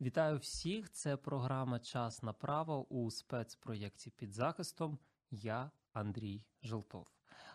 Вітаю 0.00 0.38
всіх! 0.38 0.90
Це 0.90 1.16
програма 1.16 1.78
Час 1.78 2.22
на 2.22 2.32
право 2.32 2.86
у 2.88 3.10
спецпроєкті 3.10 4.10
під 4.10 4.32
захистом. 4.32 4.98
Я 5.30 5.70
Андрій 5.92 6.44
Желтов. 6.62 7.06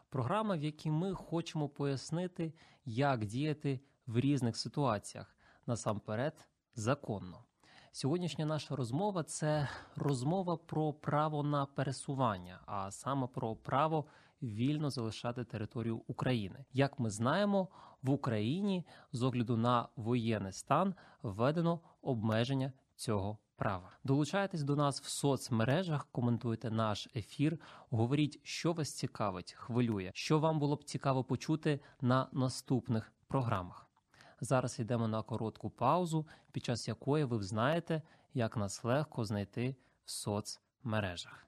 Програма, 0.09 0.55
в 0.55 0.63
якій 0.63 0.91
ми 0.91 1.13
хочемо 1.13 1.69
пояснити, 1.69 2.53
як 2.85 3.25
діяти 3.25 3.79
в 4.07 4.19
різних 4.19 4.57
ситуаціях 4.57 5.37
насамперед 5.67 6.47
законно. 6.75 7.43
Сьогоднішня 7.91 8.45
наша 8.45 8.75
розмова 8.75 9.23
це 9.23 9.69
розмова 9.95 10.57
про 10.57 10.93
право 10.93 11.43
на 11.43 11.65
пересування, 11.65 12.59
а 12.65 12.91
саме 12.91 13.27
про 13.27 13.55
право 13.55 14.05
вільно 14.41 14.89
залишати 14.89 15.43
територію 15.43 16.01
України. 16.07 16.65
Як 16.73 16.99
ми 16.99 17.09
знаємо, 17.09 17.67
в 18.03 18.09
Україні 18.09 18.85
з 19.11 19.23
огляду 19.23 19.57
на 19.57 19.87
воєнний 19.95 20.51
стан 20.51 20.95
введено 21.23 21.79
обмеження 22.01 22.73
цього 22.95 23.37
права. 23.55 23.89
Долучайтесь 24.03 24.63
до 24.63 24.75
нас 24.75 25.01
в 25.01 25.05
соцмережах, 25.05 26.07
коментуйте 26.11 26.71
наш 26.71 27.09
ефір, 27.15 27.59
говоріть, 27.89 28.39
що 28.43 28.73
вас 28.73 28.91
цікавить, 28.93 29.53
хвилює, 29.53 30.11
що 30.13 30.39
вам 30.39 30.59
було 30.59 30.75
б 30.75 30.83
цікаво 30.83 31.23
почути 31.23 31.79
на 32.01 32.27
наступних 32.31 33.13
програмах. 33.27 33.87
Зараз 34.41 34.79
йдемо 34.79 35.07
на 35.07 35.21
коротку 35.21 35.69
паузу, 35.69 36.27
під 36.51 36.65
час 36.65 36.87
якої 36.87 37.23
ви 37.23 37.43
знаєте, 37.43 38.01
як 38.33 38.57
нас 38.57 38.83
легко 38.83 39.25
знайти 39.25 39.75
в 40.05 40.11
соцмережах. 40.11 41.47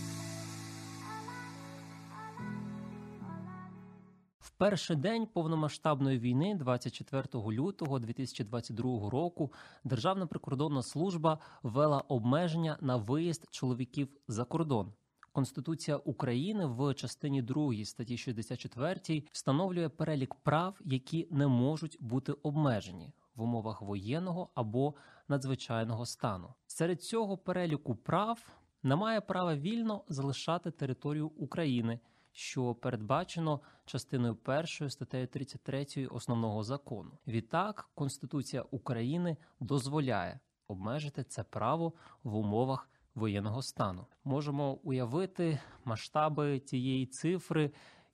Перший 4.61 4.95
день 4.95 5.25
повномасштабної 5.25 6.19
війни, 6.19 6.55
24 6.55 7.23
лютого 7.33 7.99
2022 7.99 9.09
року, 9.09 9.53
Державна 9.83 10.27
прикордонна 10.27 10.83
служба 10.83 11.39
ввела 11.63 11.99
обмеження 11.99 12.77
на 12.81 12.95
виїзд 12.95 13.47
чоловіків 13.51 14.09
за 14.27 14.45
кордон. 14.45 14.93
Конституція 15.31 15.97
України 15.97 16.65
в 16.65 16.93
частині 16.93 17.41
2 17.41 17.85
статті 17.85 18.17
64 18.17 19.23
встановлює 19.31 19.89
перелік 19.89 20.35
прав, 20.35 20.79
які 20.85 21.27
не 21.31 21.47
можуть 21.47 21.97
бути 21.99 22.31
обмежені 22.31 23.13
в 23.35 23.41
умовах 23.41 23.81
воєнного 23.81 24.49
або 24.55 24.93
надзвичайного 25.27 26.05
стану. 26.05 26.53
Серед 26.67 27.03
цього 27.03 27.37
переліку 27.37 27.95
прав 27.95 28.47
немає 28.83 29.21
права 29.21 29.55
вільно 29.55 30.03
залишати 30.07 30.71
територію 30.71 31.27
України, 31.27 31.99
що 32.31 32.75
передбачено 32.75 33.61
частиною 33.85 34.37
1 34.45 34.89
статтею 34.89 35.27
33 35.27 36.07
основного 36.11 36.63
закону. 36.63 37.11
Відтак, 37.27 37.89
Конституція 37.95 38.61
України 38.71 39.37
дозволяє 39.59 40.39
обмежити 40.67 41.23
це 41.23 41.43
право 41.43 41.93
в 42.23 42.35
умовах 42.35 42.89
воєнного 43.15 43.61
стану. 43.61 44.05
Можемо 44.23 44.73
уявити 44.73 45.59
масштаби 45.85 46.59
цієї 46.59 47.05
цифри, 47.05 47.71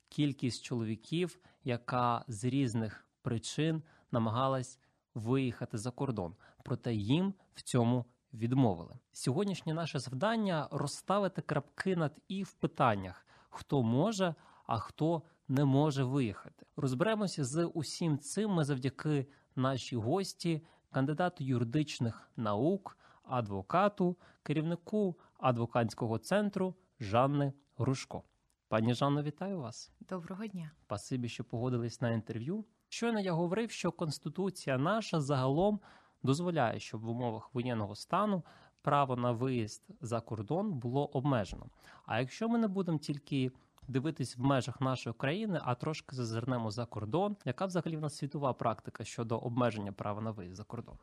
кількість 0.08 0.62
чоловіків, 0.62 1.38
яка 1.64 2.24
з 2.28 2.44
різних 2.44 3.06
причин 3.22 3.82
намагалась 4.12 4.78
виїхати 5.14 5.78
за 5.78 5.90
кордон, 5.90 6.34
проте 6.64 6.94
їм 6.94 7.34
в 7.54 7.62
цьому 7.62 8.04
відмовили. 8.34 8.98
Сьогоднішнє 9.12 9.74
наше 9.74 9.98
завдання 9.98 10.68
розставити 10.70 11.42
крапки 11.42 11.96
над 11.96 12.20
і 12.28 12.42
в 12.42 12.52
питаннях, 12.52 13.26
хто 13.48 13.82
може, 13.82 14.34
а 14.66 14.78
хто 14.78 15.22
не 15.48 15.64
може 15.64 16.04
виїхати. 16.04 16.66
Розберемося 16.76 17.44
з 17.44 17.64
усім 17.64 18.18
цим 18.18 18.50
ми 18.50 18.64
завдяки 18.64 19.26
нашій 19.56 19.96
гості, 19.96 20.64
кандидату 20.90 21.44
юридичних 21.44 22.30
наук, 22.36 22.98
адвокату, 23.22 24.16
керівнику 24.42 25.18
адвокатського 25.38 26.18
центру 26.18 26.74
Жанни 27.00 27.52
Грушко. 27.76 28.22
Пані 28.68 28.94
Жанно, 28.94 29.22
вітаю 29.22 29.58
вас. 29.58 29.92
Доброго 30.00 30.46
дня. 30.46 30.70
Спасибі, 30.86 31.28
що 31.28 31.44
погодились 31.44 32.00
на 32.00 32.10
інтерв'ю. 32.10 32.64
Щойно 32.88 33.20
я 33.20 33.32
говорив, 33.32 33.70
що 33.70 33.92
Конституція 33.92 34.78
наша 34.78 35.20
загалом 35.20 35.80
дозволяє, 36.22 36.80
щоб 36.80 37.00
в 37.00 37.08
умовах 37.08 37.54
воєнного 37.54 37.94
стану 37.94 38.42
право 38.82 39.16
на 39.16 39.32
виїзд 39.32 39.82
за 40.00 40.20
кордон 40.20 40.72
було 40.72 41.06
обмежено. 41.06 41.66
А 42.06 42.20
якщо 42.20 42.48
ми 42.48 42.58
не 42.58 42.68
будемо 42.68 42.98
тільки 42.98 43.52
дивитись 43.88 44.36
в 44.36 44.40
межах 44.40 44.80
нашої 44.80 45.14
країни, 45.14 45.60
а 45.64 45.74
трошки 45.74 46.16
зазирнемо 46.16 46.70
за 46.70 46.86
кордон, 46.86 47.36
яка 47.44 47.66
взагалі 47.66 47.96
в 47.96 48.00
нас 48.00 48.16
світова 48.16 48.52
практика 48.52 49.04
щодо 49.04 49.38
обмеження 49.38 49.92
права 49.92 50.20
на 50.20 50.30
виїзд 50.30 50.56
за 50.56 50.64
кордон? 50.64 50.96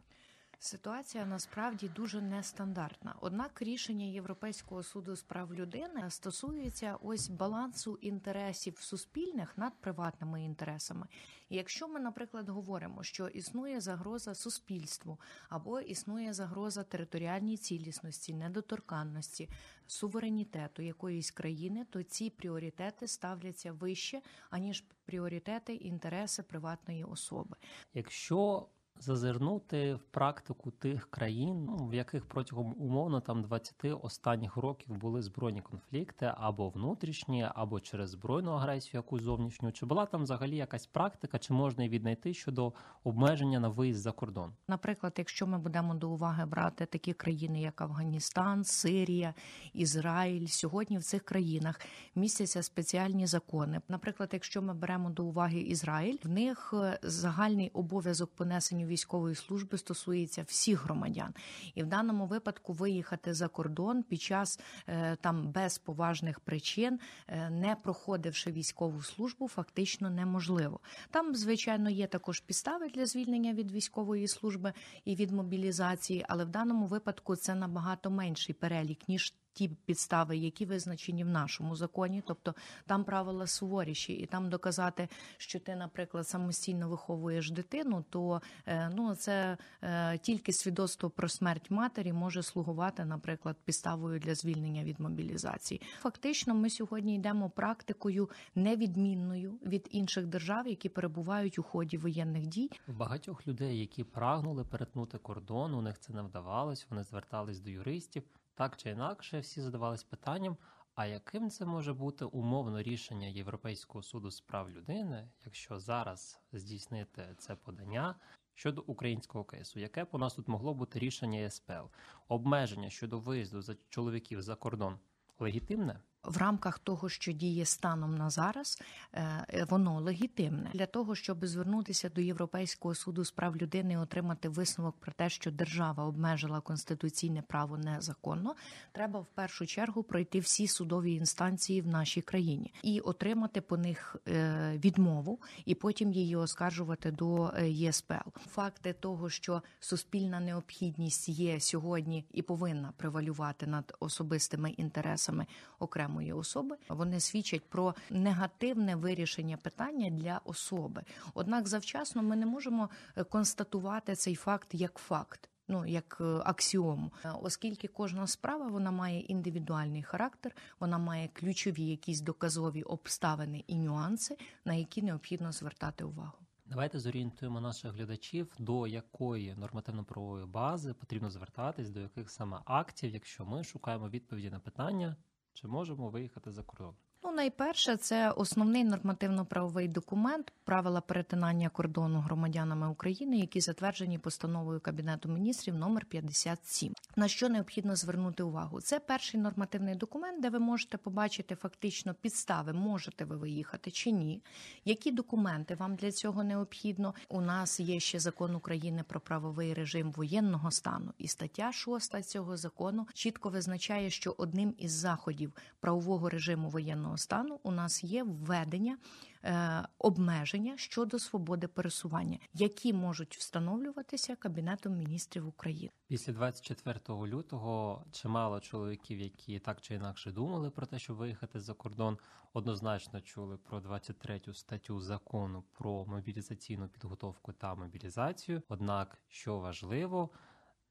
Ситуація 0.59 1.25
насправді 1.25 1.89
дуже 1.89 2.21
нестандартна. 2.21 3.15
Однак 3.21 3.61
рішення 3.61 4.05
Європейського 4.05 4.83
суду 4.83 5.15
з 5.15 5.21
прав 5.21 5.53
людини 5.53 6.09
стосується 6.09 6.97
ось 7.01 7.27
балансу 7.29 7.97
інтересів 8.01 8.77
суспільних 8.79 9.57
над 9.57 9.73
приватними 9.81 10.43
інтересами. 10.43 11.07
І 11.49 11.55
якщо 11.55 11.87
ми, 11.87 11.99
наприклад, 11.99 12.49
говоримо, 12.49 13.03
що 13.03 13.27
існує 13.27 13.81
загроза 13.81 14.35
суспільству 14.35 15.19
або 15.49 15.79
існує 15.79 16.33
загроза 16.33 16.83
територіальній 16.83 17.57
цілісності, 17.57 18.33
недоторканності, 18.33 19.49
суверенітету 19.87 20.81
якоїсь 20.81 21.31
країни, 21.31 21.85
то 21.89 22.03
ці 22.03 22.29
пріоритети 22.29 23.07
ставляться 23.07 23.71
вище 23.71 24.21
аніж 24.49 24.83
пріоритети 25.05 25.75
інтереси 25.75 26.43
приватної 26.43 27.03
особи. 27.03 27.55
Якщо 27.93 28.67
зазирнути 28.99 29.93
в 29.93 30.03
практику 30.03 30.71
тих 30.71 31.09
країн, 31.09 31.65
ну, 31.65 31.87
в 31.87 31.93
яких 31.93 32.25
протягом 32.25 32.75
умовно 32.77 33.21
там 33.21 33.43
20 33.43 33.75
останніх 34.01 34.57
років 34.57 34.95
були 34.95 35.21
збройні 35.21 35.61
конфлікти 35.61 36.31
або 36.37 36.69
внутрішні, 36.69 37.47
або 37.55 37.79
через 37.79 38.09
збройну 38.09 38.51
агресію, 38.51 38.99
якусь 38.99 39.21
зовнішню, 39.21 39.71
чи 39.71 39.85
була 39.85 40.05
там 40.05 40.23
взагалі 40.23 40.55
якась 40.55 40.87
практика, 40.87 41.39
чи 41.39 41.53
можна 41.53 41.83
її 41.83 41.95
віднайти 41.95 42.33
щодо 42.33 42.73
обмеження 43.03 43.59
на 43.59 43.67
виїзд 43.67 44.01
за 44.01 44.11
кордон? 44.11 44.51
Наприклад, 44.67 45.13
якщо 45.17 45.47
ми 45.47 45.57
будемо 45.57 45.95
до 45.95 46.09
уваги 46.09 46.45
брати 46.45 46.85
такі 46.85 47.13
країни, 47.13 47.61
як 47.61 47.81
Афганістан, 47.81 48.63
Сирія, 48.63 49.33
Ізраїль, 49.73 50.47
сьогодні 50.47 50.97
в 50.97 51.03
цих 51.03 51.23
країнах 51.23 51.79
містяться 52.15 52.63
спеціальні 52.63 53.27
закони. 53.27 53.81
Наприклад, 53.87 54.29
якщо 54.33 54.61
ми 54.61 54.73
беремо 54.73 55.09
до 55.09 55.25
уваги 55.25 55.59
Ізраїль, 55.59 56.17
в 56.23 56.29
них 56.29 56.73
е, 56.73 56.99
загальний 57.03 57.69
обов'язок 57.69 58.35
понесення 58.35 58.84
військової 58.85 59.35
служби 59.35 59.77
стосується 59.77 60.43
всіх 60.43 60.83
громадян, 60.83 61.33
і 61.75 61.83
в 61.83 61.85
даному 61.85 62.25
випадку 62.25 62.73
виїхати 62.73 63.33
за 63.33 63.47
кордон 63.47 64.03
під 64.03 64.21
час 64.21 64.59
е, 64.87 65.15
там 65.15 65.51
без 65.51 65.77
поважних 65.77 66.39
причин, 66.39 66.99
е, 67.27 67.49
не 67.49 67.75
проходивши 67.75 68.51
військову 68.51 69.01
службу, 69.01 69.47
фактично 69.47 70.09
неможливо. 70.09 70.79
Там, 71.11 71.35
звичайно, 71.35 71.89
є 71.89 72.07
також 72.07 72.39
підстави 72.39 72.89
для 72.89 73.05
звільнення 73.05 73.53
від 73.53 73.71
військової 73.71 74.27
служби 74.27 74.73
і 75.05 75.15
від 75.15 75.31
мобілізації, 75.31 76.25
але 76.27 76.45
в 76.45 76.49
даному 76.49 76.85
випадку 76.85 77.35
це 77.35 77.55
набагато 77.55 78.09
менший 78.09 78.55
перелік 78.55 79.09
ніж 79.09 79.33
ті 79.55 79.69
підстави, 79.85 80.37
які 80.37 80.65
визначені 80.65 81.23
в 81.23 81.27
нашому 81.27 81.75
законі, 81.75 82.23
тобто 82.27 82.55
там 82.85 83.03
правила 83.03 83.47
суворіші, 83.47 84.13
і 84.13 84.25
там 84.25 84.49
доказати, 84.49 85.07
що 85.37 85.59
ти, 85.59 85.75
наприклад, 85.75 86.27
самостійно 86.27 86.89
виховуєш 86.89 87.51
дитину, 87.51 88.05
то 88.09 88.41
е, 88.65 88.89
ну 88.95 89.15
це 89.15 89.57
е, 89.81 90.17
тільки 90.17 90.53
свідоцтво 90.53 91.09
про 91.09 91.29
смерть 91.29 91.71
матері 91.71 92.13
може 92.13 92.43
слугувати, 92.43 93.05
наприклад, 93.05 93.55
підставою 93.65 94.19
для 94.19 94.35
звільнення 94.35 94.83
від 94.83 94.99
мобілізації. 94.99 95.81
Фактично, 95.99 96.55
ми 96.55 96.69
сьогодні 96.69 97.15
йдемо 97.15 97.49
практикою 97.49 98.29
невідмінною 98.55 99.59
від 99.65 99.87
інших 99.91 100.25
держав, 100.25 100.67
які 100.67 100.89
перебувають 100.89 101.59
у 101.59 101.63
ході 101.63 101.97
воєнних 101.97 102.47
дій. 102.47 102.69
Багатьох 102.87 103.47
людей, 103.47 103.79
які 103.79 104.03
прагнули 104.03 104.63
перетнути 104.63 105.17
кордон, 105.17 105.73
у 105.73 105.81
них 105.81 105.99
це 105.99 106.13
не 106.13 106.21
вдавалось. 106.21 106.87
Вони 106.89 107.03
звертались 107.03 107.59
до 107.59 107.69
юристів. 107.69 108.23
Так 108.55 108.77
чи 108.77 108.89
інакше, 108.89 109.39
всі 109.39 109.61
задавались 109.61 110.03
питанням: 110.03 110.57
а 110.95 111.05
яким 111.05 111.49
це 111.49 111.65
може 111.65 111.93
бути 111.93 112.25
умовно 112.25 112.81
рішення 112.81 113.27
Європейського 113.27 114.03
суду 114.03 114.31
з 114.31 114.41
прав 114.41 114.69
людини, 114.69 115.29
якщо 115.45 115.79
зараз 115.79 116.39
здійснити 116.53 117.35
це 117.37 117.55
подання 117.55 118.15
щодо 118.53 118.81
українського 118.81 119.43
кейсу? 119.43 119.79
Яке 119.79 120.07
у 120.11 120.17
нас 120.17 120.33
тут 120.33 120.47
могло 120.47 120.73
бути 120.73 120.99
рішення 120.99 121.49
СПЛ? 121.49 121.85
Обмеження 122.27 122.89
щодо 122.89 123.19
виїзду 123.19 123.61
за 123.61 123.75
чоловіків 123.89 124.41
за 124.41 124.55
кордон 124.55 124.99
легітимне? 125.39 126.01
В 126.27 126.37
рамках 126.37 126.79
того, 126.79 127.09
що 127.09 127.31
діє 127.31 127.65
станом 127.65 128.15
на 128.15 128.29
зараз, 128.29 128.81
е, 129.13 129.65
воно 129.69 130.01
легітимне 130.01 130.69
для 130.73 130.85
того, 130.85 131.15
щоб 131.15 131.45
звернутися 131.45 132.09
до 132.09 132.21
Європейського 132.21 132.95
суду 132.95 133.25
з 133.25 133.31
прав 133.31 133.57
людини 133.57 133.93
і 133.93 133.97
отримати 133.97 134.49
висновок 134.49 134.95
про 134.99 135.11
те, 135.11 135.29
що 135.29 135.51
держава 135.51 136.05
обмежила 136.05 136.61
конституційне 136.61 137.41
право 137.41 137.77
незаконно. 137.77 138.55
Треба 138.91 139.19
в 139.19 139.25
першу 139.25 139.65
чергу 139.65 140.03
пройти 140.03 140.39
всі 140.39 140.67
судові 140.67 141.13
інстанції 141.13 141.81
в 141.81 141.87
нашій 141.87 142.21
країні 142.21 142.73
і 142.83 142.99
отримати 142.99 143.61
по 143.61 143.77
них 143.77 144.15
е, 144.27 144.77
відмову, 144.83 145.41
і 145.65 145.75
потім 145.75 146.11
її 146.11 146.35
оскаржувати 146.35 147.11
до 147.11 147.51
е, 147.57 147.69
ЄСПЛ. 147.69 148.29
Факти 148.49 148.93
того, 148.93 149.29
що 149.29 149.61
суспільна 149.79 150.39
необхідність 150.39 151.29
є 151.29 151.59
сьогодні 151.59 152.25
і 152.31 152.41
повинна 152.41 152.93
превалювати 152.97 153.67
над 153.67 153.95
особистими 153.99 154.69
інтересами 154.69 155.45
окремо 155.79 156.14
окремої 156.15 156.33
особи, 156.33 156.75
вони 156.89 157.19
свідчать 157.19 157.69
про 157.69 157.95
негативне 158.09 158.95
вирішення 158.95 159.57
питання 159.57 160.09
для 160.09 160.41
особи. 160.45 161.03
Однак 161.33 161.67
завчасно 161.67 162.23
ми 162.23 162.35
не 162.35 162.45
можемо 162.45 162.89
е, 163.15 163.23
констатувати 163.23 164.15
цей 164.15 164.35
факт 164.35 164.69
як 164.73 164.97
факт. 164.97 165.49
Ну, 165.67 165.85
як 165.85 166.17
е, 166.21 166.23
аксіому, 166.23 167.11
оскільки 167.41 167.87
кожна 167.87 168.27
справа 168.27 168.67
вона 168.67 168.91
має 168.91 169.19
індивідуальний 169.19 170.03
характер, 170.03 170.55
вона 170.79 170.97
має 170.97 171.27
ключові 171.27 171.85
якісь 171.85 172.21
доказові 172.21 172.83
обставини 172.83 173.63
і 173.67 173.75
нюанси, 173.75 174.37
на 174.65 174.73
які 174.73 175.01
необхідно 175.01 175.51
звертати 175.51 176.03
увагу. 176.03 176.37
Давайте 176.65 176.99
зорієнтуємо 176.99 177.61
наших 177.61 177.93
глядачів, 177.93 178.47
до 178.59 178.87
якої 178.87 179.55
нормативно-правової 179.55 180.45
бази 180.45 180.93
потрібно 180.93 181.29
звертатись, 181.29 181.89
до 181.89 181.99
яких 181.99 182.31
саме 182.31 182.59
актів, 182.65 183.13
якщо 183.13 183.45
ми 183.45 183.63
шукаємо 183.63 184.09
відповіді 184.09 184.49
на 184.49 184.59
питання, 184.59 185.15
чи 185.55 185.67
можемо 185.67 186.09
виїхати 186.09 186.51
за 186.51 186.63
кордон? 186.63 186.95
Ну, 187.25 187.31
найперше, 187.31 187.97
це 187.97 188.31
основний 188.31 188.83
нормативно-правовий 188.83 189.87
документ, 189.87 190.53
правила 190.63 191.01
перетинання 191.01 191.69
кордону 191.69 192.19
громадянами 192.19 192.89
України, 192.89 193.37
які 193.37 193.61
затверджені 193.61 194.19
постановою 194.19 194.79
Кабінету 194.79 195.29
міністрів 195.29 195.75
номер 195.75 196.05
57. 196.05 196.93
На 197.15 197.27
що 197.27 197.49
необхідно 197.49 197.95
звернути 197.95 198.43
увагу? 198.43 198.81
Це 198.81 198.99
перший 198.99 199.39
нормативний 199.39 199.95
документ, 199.95 200.41
де 200.41 200.49
ви 200.49 200.59
можете 200.59 200.97
побачити 200.97 201.55
фактично 201.55 202.13
підстави, 202.13 202.73
можете 202.73 203.25
ви 203.25 203.37
виїхати 203.37 203.91
чи 203.91 204.11
ні. 204.11 204.41
Які 204.85 205.11
документи 205.11 205.75
вам 205.75 205.95
для 205.95 206.11
цього 206.11 206.43
необхідно? 206.43 207.13
У 207.29 207.41
нас 207.41 207.79
є 207.79 207.99
ще 207.99 208.19
закон 208.19 208.55
України 208.55 209.03
про 209.07 209.19
правовий 209.19 209.73
режим 209.73 210.11
воєнного 210.11 210.71
стану, 210.71 211.13
і 211.17 211.27
стаття 211.27 211.71
6 211.71 212.23
цього 212.23 212.57
закону 212.57 213.07
чітко 213.13 213.49
визначає, 213.49 214.09
що 214.09 214.35
одним 214.37 214.73
із 214.77 214.91
заходів 214.91 215.53
правового 215.79 216.29
режиму 216.29 216.69
воєнного 216.69 217.14
стану 217.17 217.59
у 217.63 217.71
нас 217.71 218.03
є 218.03 218.23
введення 218.23 218.97
е, 219.43 219.83
обмеження 219.99 220.77
щодо 220.77 221.19
свободи 221.19 221.67
пересування, 221.67 222.39
які 222.53 222.93
можуть 222.93 223.37
встановлюватися 223.37 224.35
Кабінетом 224.35 224.97
міністрів 224.97 225.47
України. 225.47 225.91
Після 226.07 226.33
24 226.33 226.99
лютого 227.09 228.03
чимало 228.11 228.59
чоловіків, 228.59 229.19
які 229.19 229.59
так 229.59 229.81
чи 229.81 229.95
інакше 229.95 230.31
думали 230.31 230.69
про 230.69 230.85
те, 230.85 230.99
щоб 230.99 231.17
виїхати 231.17 231.59
за 231.59 231.73
кордон, 231.73 232.17
однозначно 232.53 233.21
чули 233.21 233.57
про 233.57 233.79
23 233.79 234.41
статтю 234.53 234.99
закону 234.99 235.63
про 235.73 236.05
мобілізаційну 236.05 236.87
підготовку 236.87 237.53
та 237.53 237.75
мобілізацію. 237.75 238.61
Однак, 238.69 239.17
що 239.27 239.57
важливо, 239.57 240.29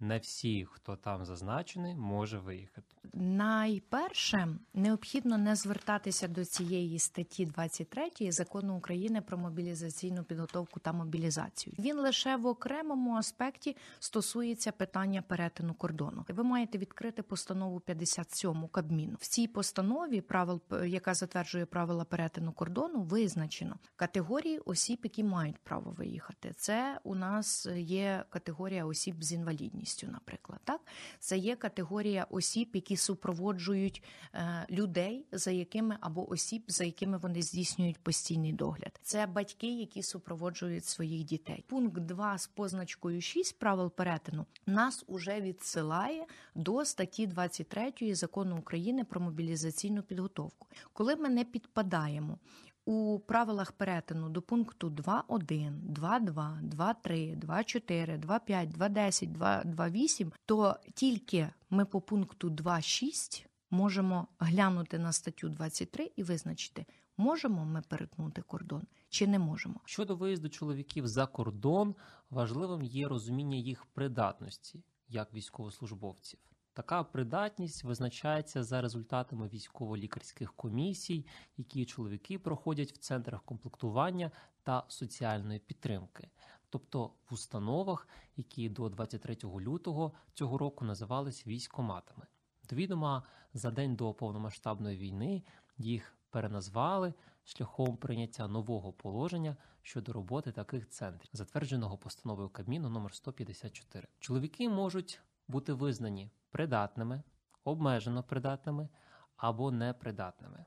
не 0.00 0.18
всі, 0.18 0.66
хто 0.70 0.96
там 0.96 1.24
зазначений, 1.24 1.94
може 1.94 2.38
виїхати. 2.38 2.94
Найперше 3.12 4.48
необхідно 4.74 5.38
не 5.38 5.56
звертатися 5.56 6.28
до 6.28 6.44
цієї 6.44 6.98
статті 6.98 7.46
23 7.46 8.10
закону 8.32 8.76
України 8.76 9.20
про 9.20 9.38
мобілізаційну 9.38 10.24
підготовку 10.24 10.80
та 10.80 10.92
мобілізацію. 10.92 11.76
Він 11.78 11.96
лише 11.96 12.36
в 12.36 12.46
окремому 12.46 13.14
аспекті 13.14 13.76
стосується 13.98 14.72
питання 14.72 15.22
перетину 15.22 15.74
кордону. 15.74 16.24
Ви 16.28 16.44
маєте 16.44 16.78
відкрити 16.78 17.22
постанову 17.22 17.80
57 17.80 18.68
Кабміну. 18.68 19.16
В 19.20 19.26
цій 19.26 19.48
постанові 19.48 20.20
правил, 20.20 20.60
яка 20.86 21.14
затверджує 21.14 21.66
правила 21.66 22.04
перетину 22.04 22.52
кордону, 22.52 23.02
визначено 23.02 23.78
категорії 23.96 24.58
осіб, 24.58 25.00
які 25.02 25.24
мають 25.24 25.58
право 25.58 25.90
виїхати. 25.90 26.52
Це 26.56 27.00
у 27.04 27.14
нас 27.14 27.66
є 27.76 28.24
категорія 28.30 28.84
осіб 28.84 29.24
з 29.24 29.32
інвалідністю, 29.32 29.84
наприклад, 30.02 30.60
так 30.64 30.80
це 31.18 31.38
є 31.38 31.56
категорія 31.56 32.26
осіб, 32.30 32.70
які 32.72 32.96
супроводжують 32.96 34.02
е, 34.34 34.66
людей, 34.70 35.26
за 35.32 35.50
якими 35.50 35.96
або 36.00 36.30
осіб, 36.30 36.64
за 36.68 36.84
якими 36.84 37.18
вони 37.18 37.42
здійснюють 37.42 37.98
постійний 37.98 38.52
догляд. 38.52 39.00
Це 39.02 39.26
батьки, 39.26 39.78
які 39.78 40.02
супроводжують 40.02 40.84
своїх 40.84 41.24
дітей. 41.24 41.64
Пункт 41.66 42.00
2 42.00 42.38
з 42.38 42.46
позначкою 42.46 43.20
6 43.20 43.58
правил 43.58 43.90
перетину 43.90 44.46
нас 44.66 45.04
уже 45.06 45.40
відсилає 45.40 46.26
до 46.54 46.84
статті 46.84 47.26
23 47.26 48.14
закону 48.14 48.58
України 48.58 49.04
про 49.04 49.20
мобілізаційну 49.20 50.02
підготовку, 50.02 50.66
коли 50.92 51.16
ми 51.16 51.28
не 51.28 51.44
підпадаємо. 51.44 52.38
У 52.86 53.18
правилах 53.18 53.72
перетину 53.72 54.28
до 54.28 54.42
пункту 54.42 54.90
2.1, 54.90 55.72
2.2, 55.92 56.60
2.3, 56.62 57.36
2.4, 57.36 58.20
2.5, 58.20 58.76
2.10, 58.78 59.38
2.2.8, 59.38 60.32
то 60.46 60.76
тільки 60.94 61.50
ми 61.70 61.84
по 61.84 62.00
пункту 62.00 62.50
2.6 62.50 63.46
можемо 63.70 64.28
глянути 64.38 64.98
на 64.98 65.12
статтю 65.12 65.48
23 65.48 66.10
і 66.16 66.22
визначити, 66.22 66.86
можемо 67.16 67.64
ми 67.64 67.82
перетнути 67.82 68.42
кордон 68.42 68.82
чи 69.08 69.26
не 69.26 69.38
можемо. 69.38 69.80
Щодо 69.84 70.16
виїзду 70.16 70.48
чоловіків 70.48 71.06
за 71.06 71.26
кордон, 71.26 71.94
важливим 72.30 72.82
є 72.82 73.08
розуміння 73.08 73.56
їх 73.56 73.86
придатності 73.86 74.84
як 75.08 75.34
військовослужбовців. 75.34 76.40
Така 76.74 77.04
придатність 77.04 77.84
визначається 77.84 78.64
за 78.64 78.80
результатами 78.80 79.48
військово-лікарських 79.48 80.52
комісій, 80.52 81.26
які 81.56 81.84
чоловіки 81.84 82.38
проходять 82.38 82.92
в 82.92 82.98
центрах 82.98 83.42
комплектування 83.42 84.30
та 84.62 84.84
соціальної 84.88 85.58
підтримки, 85.58 86.28
тобто 86.70 87.12
в 87.30 87.34
установах, 87.34 88.08
які 88.36 88.68
до 88.68 88.88
23 88.88 89.36
лютого 89.44 90.12
цього 90.32 90.58
року 90.58 90.84
називались 90.84 91.46
військоматами. 91.46 92.26
До 92.70 92.76
відома 92.76 93.22
за 93.54 93.70
день 93.70 93.96
до 93.96 94.14
повномасштабної 94.14 94.98
війни 94.98 95.42
їх 95.78 96.16
переназвали 96.30 97.14
шляхом 97.44 97.96
прийняття 97.96 98.48
нового 98.48 98.92
положення 98.92 99.56
щодо 99.82 100.12
роботи 100.12 100.52
таких 100.52 100.88
центрів, 100.88 101.30
затвердженого 101.32 101.98
постановою 101.98 102.48
Кабміну 102.48 102.88
номер 102.88 103.14
154. 103.14 104.08
Чоловіки 104.18 104.68
можуть 104.68 105.20
бути 105.48 105.72
визнані 105.72 106.30
придатними, 106.54 107.22
обмежено 107.64 108.22
придатними 108.22 108.88
або 109.36 109.70
непридатними. 109.70 110.64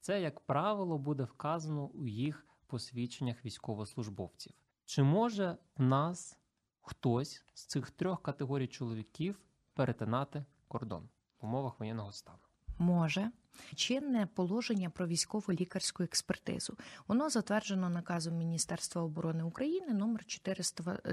Це, 0.00 0.20
як 0.20 0.40
правило, 0.40 0.98
буде 0.98 1.24
вказано 1.24 1.86
у 1.86 2.06
їх 2.06 2.46
посвідченнях 2.66 3.44
військовослужбовців. 3.44 4.52
Чи 4.84 5.02
може 5.02 5.58
в 5.76 5.82
нас 5.82 6.38
хтось 6.80 7.44
з 7.54 7.66
цих 7.66 7.90
трьох 7.90 8.22
категорій 8.22 8.66
чоловіків 8.66 9.40
перетинати 9.74 10.44
кордон 10.68 11.08
в 11.40 11.44
умовах 11.44 11.80
воєнного 11.80 12.12
стану? 12.12 12.49
Може. 12.80 13.30
Чинне 13.74 14.28
положення 14.34 14.90
про 14.90 15.06
військово 15.06 15.52
лікарську 15.52 16.02
експертизу. 16.02 16.76
Воно 17.08 17.30
затверджено 17.30 17.90
наказом 17.90 18.36
Міністерства 18.36 19.02
оборони 19.02 19.42
України 19.42 19.94
номер 19.94 20.24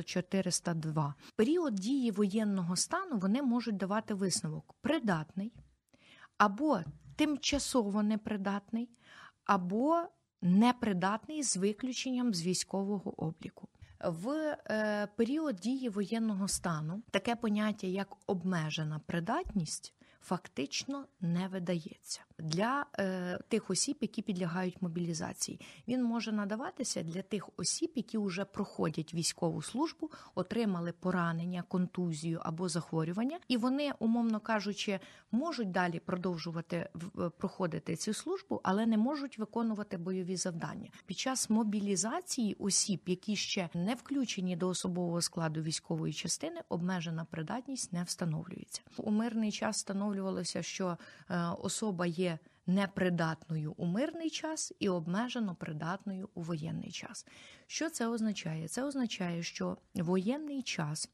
402. 0.05 1.13
Період 1.35 1.75
дії 1.75 2.11
воєнного 2.11 2.75
стану 2.75 3.17
вони 3.17 3.41
можуть 3.41 3.77
давати 3.77 4.13
висновок 4.13 4.75
придатний, 4.81 5.53
або 6.37 6.79
тимчасово 7.15 8.03
непридатний, 8.03 8.89
або 9.45 10.03
непридатний 10.41 11.43
з 11.43 11.57
виключенням 11.57 12.33
з 12.33 12.43
військового 12.43 13.23
обліку. 13.23 13.67
В 14.05 14.57
е, 14.69 15.07
період 15.15 15.55
дії 15.55 15.89
воєнного 15.89 16.47
стану 16.47 17.01
таке 17.11 17.35
поняття 17.35 17.87
як 17.87 18.17
обмежена 18.27 18.99
придатність 18.99 19.96
фактично 20.27 21.05
не 21.21 21.47
видається 21.47 22.21
для 22.39 22.85
е, 22.99 23.39
тих 23.47 23.69
осіб, 23.69 23.97
які 24.01 24.21
підлягають 24.21 24.81
мобілізації. 24.81 25.59
Він 25.87 26.03
може 26.03 26.31
надаватися 26.31 27.03
для 27.03 27.21
тих 27.21 27.49
осіб, 27.57 27.91
які 27.95 28.17
вже 28.17 28.45
проходять 28.45 29.13
військову 29.13 29.61
службу, 29.61 30.11
отримали 30.35 30.91
поранення, 30.91 31.63
контузію 31.67 32.39
або 32.43 32.69
захворювання, 32.69 33.39
і 33.47 33.57
вони, 33.57 33.91
умовно 33.99 34.39
кажучи, 34.39 34.99
можуть 35.31 35.71
далі 35.71 35.99
продовжувати 35.99 36.89
проходити 37.37 37.95
цю 37.95 38.13
службу, 38.13 38.61
але 38.63 38.85
не 38.85 38.97
можуть 38.97 39.39
виконувати 39.39 39.97
бойові 39.97 40.35
завдання. 40.35 40.89
Під 41.05 41.17
час 41.17 41.49
мобілізації 41.49 42.55
осіб, 42.59 43.01
які 43.05 43.35
ще 43.35 43.69
не 43.73 43.95
включені 43.95 44.55
до 44.55 44.69
особового 44.69 45.21
складу 45.21 45.61
військової 45.61 46.13
частини, 46.13 46.61
обмежена 46.69 47.25
придатність 47.25 47.93
не 47.93 48.03
встановлюється. 48.03 48.81
У 48.97 49.11
мирний 49.11 49.51
час 49.51 49.77
встановлювалося, 50.17 50.63
що 50.63 50.97
е, 51.29 51.43
особа 51.61 52.05
є 52.05 52.39
непридатною 52.67 53.73
у 53.77 53.85
мирний 53.85 54.29
час 54.29 54.73
і 54.79 54.89
обмежено 54.89 55.55
придатною 55.55 56.29
у 56.33 56.41
воєнний 56.41 56.91
час. 56.91 57.25
Що 57.67 57.89
це 57.89 58.07
означає? 58.07 58.67
Це 58.67 58.83
означає, 58.83 59.43
що 59.43 59.77
воєнний 59.95 60.63
час 60.63 61.09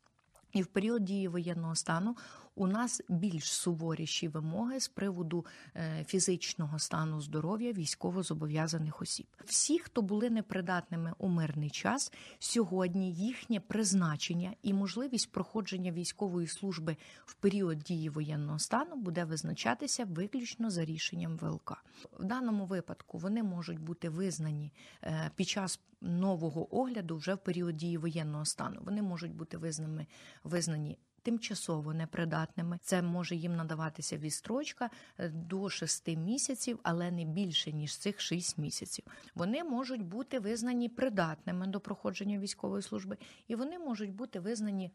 і 0.54 0.62
в 0.62 0.68
період 0.68 1.04
дії 1.04 1.28
воєнного 1.28 1.76
стану 1.76 2.18
у 2.56 2.68
нас 2.68 3.02
більш 3.10 3.44
суворіші 3.44 4.28
вимоги 4.28 4.80
з 4.80 4.88
приводу 4.88 5.46
е, 5.76 6.04
фізичного 6.08 6.80
стану 6.80 7.22
здоров'я 7.22 7.72
військовозобов'язаних 7.72 9.02
осіб. 9.02 9.28
Всі, 9.46 9.80
хто 9.80 10.02
були 10.02 10.30
непридатними 10.30 11.14
у 11.18 11.28
мирний 11.28 11.70
час, 11.70 12.12
сьогодні 12.40 13.14
їхнє 13.14 13.60
призначення 13.60 14.54
і 14.62 14.74
можливість 14.74 15.32
проходження 15.32 15.92
військової 15.92 16.48
служби 16.48 16.98
в 17.26 17.34
період 17.34 17.80
дії 17.80 18.10
воєнного 18.10 18.60
стану 18.60 18.96
буде 18.96 19.24
визначатися 19.24 20.06
виключно 20.06 20.70
за 20.70 20.86
рішенням 20.86 21.38
ВЛК. 21.38 21.84
В 22.20 22.24
даному 22.24 22.66
випадку 22.66 23.18
вони 23.18 23.44
можуть 23.44 23.80
бути 23.80 24.10
визнані 24.10 24.74
е, 25.04 25.32
під 25.36 25.48
час 25.48 25.80
нового 26.02 26.76
огляду 26.76 27.18
вже 27.18 27.34
в 27.34 27.38
період 27.38 27.78
дії 27.78 27.98
воєнного 27.98 28.46
стану. 28.46 28.82
Вони 28.86 29.02
можуть 29.02 29.34
бути 29.34 29.58
визнані 29.58 30.08
визнані 30.44 30.98
тимчасово 31.24 31.94
непридатними. 31.94 32.80
Це 32.82 33.02
може 33.02 33.36
їм 33.36 33.56
надаватися 33.56 34.18
відстрочка 34.18 34.90
е, 35.18 35.30
до 35.30 35.70
6 35.70 36.08
місяців, 36.08 36.80
але 36.84 37.12
не 37.12 37.26
більше 37.26 37.72
ніж 37.72 37.98
цих 37.98 38.22
6 38.22 38.58
місяців. 38.58 39.06
Вони 39.36 39.64
можуть 39.64 40.04
бути 40.04 40.40
визнані 40.40 40.90
придатними 40.90 41.68
до 41.68 41.80
проходження 41.80 42.40
військової 42.40 42.84
служби, 42.84 43.18
і 43.48 43.56
вони 43.56 43.80
можуть 43.80 44.14
бути 44.14 44.40
визнані. 44.40 44.92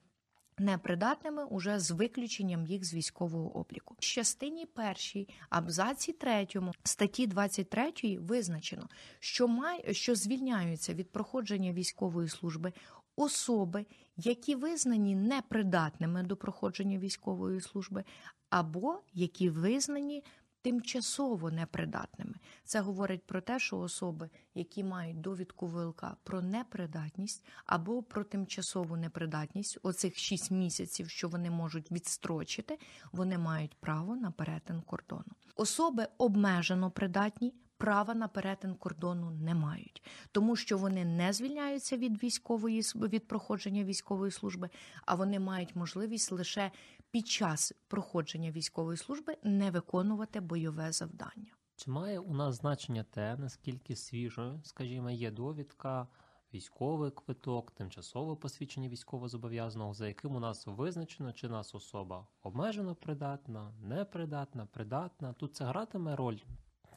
Непридатними 0.61 1.45
уже 1.45 1.79
з 1.79 1.91
виключенням 1.91 2.67
їх 2.67 2.85
з 2.85 2.95
військового 2.95 3.59
обліку. 3.59 3.95
В 3.99 4.01
частині 4.01 4.67
першій, 4.67 5.29
абзаці 5.51 6.13
третьому 6.13 6.73
статті 6.85 7.27
23 7.27 7.93
визначено, 8.19 8.89
що 9.21 9.49
май, 9.49 9.95
що 9.95 10.15
звільняються 10.15 10.95
від 10.95 11.13
проходження 11.13 11.73
військової 11.73 12.29
служби 12.29 12.73
особи, 13.17 13.87
які 14.19 14.55
визнані 14.55 15.15
непридатними 15.15 16.23
до 16.23 16.37
проходження 16.37 16.99
військової 16.99 17.61
служби, 17.61 18.05
або 18.51 19.01
які 19.13 19.51
визнані 19.51 20.25
тимчасово 20.63 21.51
непридатними. 21.51 22.35
Це 22.65 22.81
говорить 22.81 23.27
про 23.27 23.41
те, 23.41 23.59
що 23.59 23.79
особи, 23.79 24.31
які 24.55 24.85
мають 24.85 25.21
довідку 25.21 25.67
ВЛК 25.67 26.05
про 26.25 26.43
непридатність 26.43 27.45
або 27.67 28.03
про 28.03 28.25
тимчасову 28.25 28.97
непридатність, 28.97 29.79
оцих 29.83 30.19
6 30.19 30.51
місяців, 30.51 31.11
що 31.11 31.29
вони 31.29 31.51
можуть 31.51 31.93
відстрочити, 31.93 32.79
вони 33.13 33.39
мають 33.39 33.77
право 33.81 34.17
на 34.17 34.31
перетин 34.31 34.81
кордону. 34.81 35.33
Особи 35.57 36.09
обмежено 36.19 36.91
придатні 36.91 37.55
права 37.79 38.15
на 38.15 38.29
перетин 38.29 38.75
кордону 38.75 39.31
не 39.31 39.55
мають, 39.55 40.03
тому 40.33 40.57
що 40.57 40.79
вони 40.79 41.05
не 41.05 41.33
звільняються 41.33 41.97
від 41.97 42.23
військової 42.23 42.81
від 42.95 43.29
проходження 43.29 43.85
військової 43.85 44.31
служби, 44.33 44.71
а 45.07 45.15
вони 45.15 45.39
мають 45.39 45.77
можливість 45.77 46.33
лише 46.33 46.71
під 47.11 47.29
час 47.29 47.73
проходження 47.89 48.51
військової 48.51 48.97
служби 48.97 49.37
не 49.43 49.71
виконувати 49.71 50.41
бойове 50.41 50.93
завдання. 50.93 51.53
Чи 51.77 51.91
має 51.91 52.19
у 52.19 52.35
нас 52.35 52.55
значення 52.55 53.05
те, 53.11 53.37
наскільки 53.37 53.97
свіжою, 53.97 54.61
скажімо, 54.65 55.11
є 55.11 55.31
довідка? 55.31 56.09
Військовий 56.55 57.11
квиток, 57.11 57.71
тимчасове 57.71 58.37
посвідчення 58.37 58.89
військовозобов'язаного, 58.89 59.95
за 59.95 60.07
яким 60.07 60.35
у 60.35 60.41
нас 60.41 60.67
визначено, 60.67 61.33
чи 61.33 61.49
нас 61.49 61.75
особа 61.75 62.27
обмежено 62.43 62.95
придатна, 62.95 63.73
непридатна, 63.81 64.67
придатна. 64.67 65.33
Тут 65.33 65.57
це 65.57 65.65
гратиме 65.65 66.17
роль 66.17 66.39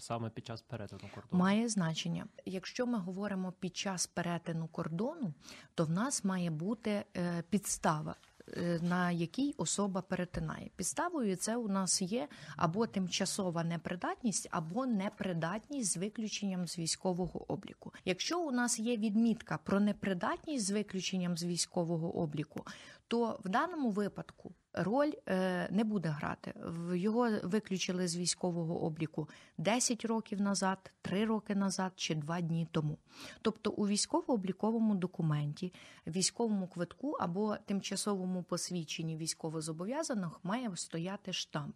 саме 0.01 0.29
під 0.29 0.45
час 0.45 0.61
перетину 0.61 1.01
кордону? 1.15 1.43
Має 1.43 1.69
значення. 1.69 2.25
Якщо 2.45 2.85
ми 2.85 2.97
говоримо 2.97 3.51
під 3.51 3.77
час 3.77 4.07
перетину 4.07 4.67
кордону, 4.67 5.33
то 5.75 5.85
в 5.85 5.89
нас 5.89 6.23
має 6.23 6.49
бути 6.49 7.05
е, 7.17 7.43
підстава. 7.49 8.15
Е, 8.57 8.79
на 8.81 9.11
якій 9.11 9.53
особа 9.57 10.01
перетинає 10.01 10.69
підставою, 10.75 11.35
це 11.35 11.55
у 11.57 11.67
нас 11.67 12.01
є 12.01 12.27
або 12.55 12.87
тимчасова 12.87 13.63
непридатність, 13.63 14.47
або 14.51 14.85
непридатність 14.85 15.91
з 15.91 15.97
виключенням 15.97 16.67
з 16.67 16.77
військового 16.77 17.51
обліку. 17.51 17.93
Якщо 18.05 18.41
у 18.41 18.51
нас 18.51 18.79
є 18.79 18.97
відмітка 18.97 19.59
про 19.63 19.79
непридатність 19.79 20.65
з 20.65 20.71
виключенням 20.71 21.37
з 21.37 21.43
військового 21.43 22.17
обліку, 22.17 22.65
то 23.07 23.39
в 23.43 23.49
даному 23.49 23.89
випадку 23.89 24.51
роль 24.73 25.11
е, 25.27 25.67
не 25.71 25.83
буде 25.83 26.09
грати. 26.09 26.53
Його 26.93 27.29
виключили 27.43 28.07
з 28.07 28.17
військового 28.17 28.83
обліку 28.83 29.29
10 29.57 30.05
років 30.05 30.41
назад, 30.41 30.91
3 31.01 31.25
роки 31.25 31.55
назад 31.55 31.91
чи 31.95 32.15
2 32.15 32.41
дні 32.41 32.67
тому. 32.71 32.97
Тобто 33.41 33.71
у 33.71 33.87
військово-обліковому 33.87 34.95
документі, 34.95 35.73
військовому 36.07 36.67
квитку 36.67 37.11
або 37.11 37.57
тимчасовому 37.65 38.43
посвідченні 38.43 39.17
військовозобов'язаних 39.17 40.39
має 40.43 40.71
стояти 40.75 41.33
штамп. 41.33 41.75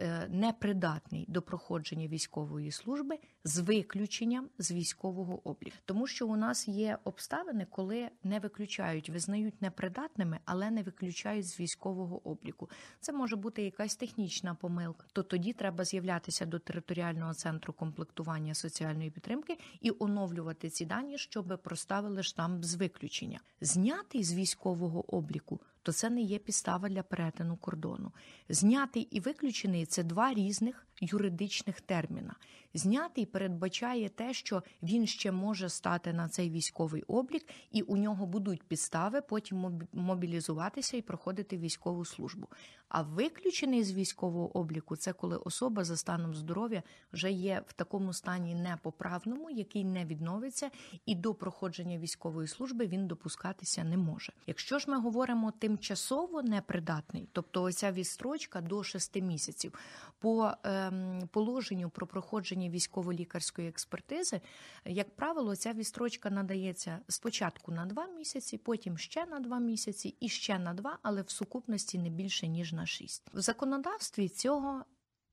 Е, 0.00 0.28
непридатний 0.30 1.24
до 1.28 1.42
проходження 1.42 2.06
військової 2.06 2.72
служби 2.72 3.18
з 3.44 3.58
виключенням 3.58 4.48
з 4.58 4.72
військового 4.72 5.48
обліку, 5.48 5.76
тому 5.84 6.06
що 6.06 6.26
у 6.26 6.36
нас 6.36 6.68
є 6.68 6.98
обставини, 7.04 7.66
коли 7.70 8.08
не 8.24 8.38
виключають, 8.38 9.10
визнають 9.10 9.62
непридатними, 9.62 10.38
але 10.44 10.70
не 10.70 10.82
виключають 10.82 11.46
з 11.46 11.60
військового 11.60 12.28
обліку. 12.28 12.70
Це 13.00 13.12
може 13.12 13.36
бути 13.36 13.62
якась 13.62 13.96
технічна 13.96 14.54
помилка. 14.54 15.06
То 15.12 15.22
тоді 15.22 15.52
треба 15.52 15.84
з'являтися 15.84 16.46
до 16.46 16.58
територіального 16.58 17.34
центру 17.34 17.72
комплектування 17.72 18.54
соціальної 18.54 19.10
підтримки 19.10 19.58
і 19.80 19.92
оновлювати 19.98 20.70
ці 20.70 20.84
дані, 20.84 21.18
щоб 21.18 21.60
проставили 21.62 22.22
штамп 22.22 22.64
з 22.64 22.74
виключення, 22.74 23.40
знятий 23.60 24.24
з 24.24 24.34
військового 24.34 25.16
обліку 25.16 25.60
то 25.88 25.92
це 25.92 26.10
не 26.10 26.20
є 26.20 26.38
підстава 26.38 26.88
для 26.88 27.02
перетину 27.02 27.56
кордону. 27.56 28.12
Знятий 28.48 29.02
і 29.02 29.20
виключений 29.20 29.86
це 29.86 30.02
два 30.02 30.34
різних 30.34 30.86
юридичних 31.00 31.80
терміна. 31.80 32.34
Знятий 32.74 33.26
передбачає 33.26 34.08
те, 34.08 34.34
що 34.34 34.62
він 34.82 35.06
ще 35.06 35.32
може 35.32 35.68
стати 35.68 36.12
на 36.12 36.28
цей 36.28 36.50
військовий 36.50 37.02
облік, 37.02 37.48
і 37.72 37.82
у 37.82 37.96
нього 37.96 38.26
будуть 38.26 38.62
підстави 38.62 39.20
потім 39.20 39.80
мобілізуватися 39.92 40.96
і 40.96 41.02
проходити 41.02 41.58
військову 41.58 42.04
службу. 42.04 42.48
А 42.88 43.02
виключений 43.02 43.84
з 43.84 43.92
військового 43.92 44.58
обліку 44.58 44.96
це 44.96 45.12
коли 45.12 45.36
особа 45.36 45.84
за 45.84 45.96
станом 45.96 46.34
здоров'я 46.34 46.82
вже 47.12 47.32
є 47.32 47.62
в 47.66 47.72
такому 47.72 48.12
стані 48.12 48.54
непоправному, 48.54 49.50
який 49.50 49.84
не 49.84 50.04
відновиться, 50.04 50.70
і 51.06 51.14
до 51.14 51.34
проходження 51.34 51.98
військової 51.98 52.48
служби 52.48 52.86
він 52.86 53.06
допускатися 53.06 53.84
не 53.84 53.96
може. 53.96 54.32
Якщо 54.46 54.78
ж 54.78 54.90
ми 54.90 55.00
говоримо 55.00 55.50
тимчасово 55.50 56.42
непридатний, 56.42 57.28
тобто 57.32 57.62
оця 57.62 57.92
відстрочка 57.92 58.60
до 58.60 58.84
6 58.84 59.16
місяців, 59.22 59.72
по 60.18 60.50
ем, 60.64 60.87
положенню 61.30 61.90
про 61.90 62.06
проходження 62.06 62.68
військово-лікарської 62.68 63.68
експертизи, 63.68 64.40
як 64.84 65.16
правило, 65.16 65.56
ця 65.56 65.72
вістрочка 65.72 66.30
надається 66.30 66.98
спочатку 67.08 67.72
на 67.72 67.86
2 67.86 68.06
місяці, 68.06 68.58
потім 68.58 68.98
ще 68.98 69.26
на 69.26 69.40
2 69.40 69.58
місяці 69.58 70.16
і 70.20 70.28
ще 70.28 70.58
на 70.58 70.74
2, 70.74 70.98
але 71.02 71.22
в 71.22 71.30
сукупності 71.30 71.98
не 71.98 72.10
більше 72.10 72.48
ніж 72.48 72.72
на 72.72 72.86
6. 72.86 73.22
В 73.34 73.40
законодавстві 73.40 74.28
цього 74.28 74.84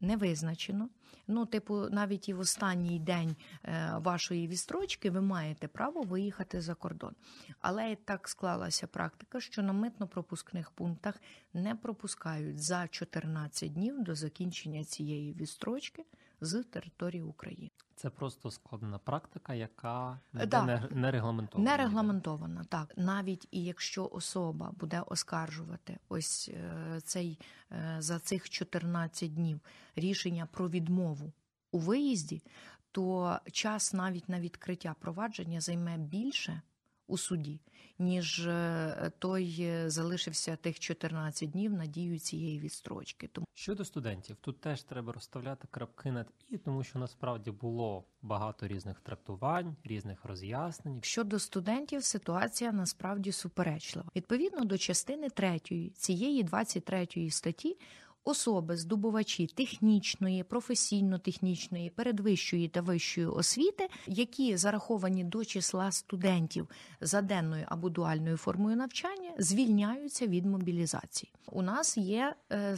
не 0.01 0.17
визначено. 0.17 0.89
Ну, 1.27 1.45
типу, 1.45 1.89
навіть 1.89 2.29
і 2.29 2.33
в 2.33 2.39
останній 2.39 2.99
день 2.99 3.35
е, 3.63 3.91
вашої 3.97 4.47
вістрочки 4.47 5.09
ви 5.09 5.21
маєте 5.21 5.67
право 5.67 6.01
виїхати 6.01 6.61
за 6.61 6.75
кордон. 6.75 7.13
Але 7.59 7.95
так 7.95 8.29
склалася 8.29 8.87
практика, 8.87 9.39
що 9.39 9.63
на 9.63 9.73
митно-пропускних 9.73 10.71
пунктах 10.75 11.21
не 11.53 11.75
пропускають 11.75 12.59
за 12.59 12.87
14 12.87 13.73
днів 13.73 14.03
до 14.03 14.15
закінчення 14.15 14.83
цієї 14.83 15.33
вістрочки 15.33 16.05
з 16.45 16.63
території 16.63 17.23
України. 17.23 17.71
Це 17.95 18.09
просто 18.09 18.51
складна 18.51 18.97
практика, 18.97 19.53
яка 19.53 20.19
Е, 20.35 20.45
да. 20.45 20.65
не, 20.65 20.87
не 20.91 21.11
регламентована. 21.11 21.71
Не 21.71 21.77
регламентована, 21.77 22.63
так. 22.63 22.93
Навіть 22.97 23.47
і 23.51 23.63
якщо 23.63 24.09
особа 24.11 24.71
буде 24.71 25.01
оскаржувати 25.07 25.97
ось 26.09 26.49
е, 26.53 27.01
цей 27.03 27.39
е, 27.71 27.95
за 27.99 28.19
цих 28.19 28.49
14 28.49 29.33
днів 29.33 29.59
рішення 29.95 30.47
про 30.51 30.69
відмову 30.69 31.33
у 31.71 31.79
виїзді, 31.79 32.43
то 32.91 33.39
час 33.51 33.93
навіть 33.93 34.29
на 34.29 34.39
відкриття 34.39 34.95
провадження 34.99 35.61
займе 35.61 35.97
більше 35.97 36.61
у 37.07 37.17
суді, 37.17 37.59
ніж 37.99 38.47
е, 38.47 39.11
той 39.19 39.57
е, 39.59 39.89
залишився 39.89 40.55
тих 40.55 40.79
14 40.79 41.51
днів 41.51 41.73
надію 41.73 42.19
цієї 42.19 42.59
відстрочки. 42.59 43.27
Тому 43.27 43.47
Щодо 43.53 43.85
студентів, 43.85 44.37
тут 44.41 44.61
теж 44.61 44.83
треба 44.83 45.13
розставляти 45.13 45.67
крапки 45.71 46.11
над 46.11 46.27
і, 46.49 46.57
тому 46.57 46.83
що 46.83 46.99
насправді 46.99 47.51
було 47.51 48.03
багато 48.21 48.67
різних 48.67 48.99
трактувань, 48.99 49.75
різних 49.83 50.25
роз'яснень. 50.25 50.99
Щодо 51.03 51.39
студентів, 51.39 52.03
ситуація 52.03 52.71
насправді 52.71 53.31
суперечлива. 53.31 54.09
Відповідно 54.15 54.65
до 54.65 54.77
частини 54.77 55.29
3 55.29 55.59
цієї 55.95 56.43
23 56.43 57.29
статті. 57.29 57.77
Особи, 58.27 58.77
здобувачі 58.77 59.47
технічної, 59.47 60.43
професійно-технічної, 60.43 61.89
передвищої 61.89 62.67
та 62.67 62.81
вищої 62.81 63.27
освіти, 63.27 63.89
які 64.07 64.57
зараховані 64.57 65.23
до 65.23 65.45
числа 65.45 65.91
студентів 65.91 66.69
за 67.01 67.21
денною 67.21 67.65
або 67.67 67.89
дуальною 67.89 68.37
формою 68.37 68.75
навчання, 68.75 69.31
звільняються 69.37 70.27
від 70.27 70.45
мобілізації. 70.45 71.33
У 71.51 71.61
нас 71.61 71.97
є 71.97 72.35
е, 72.51 72.75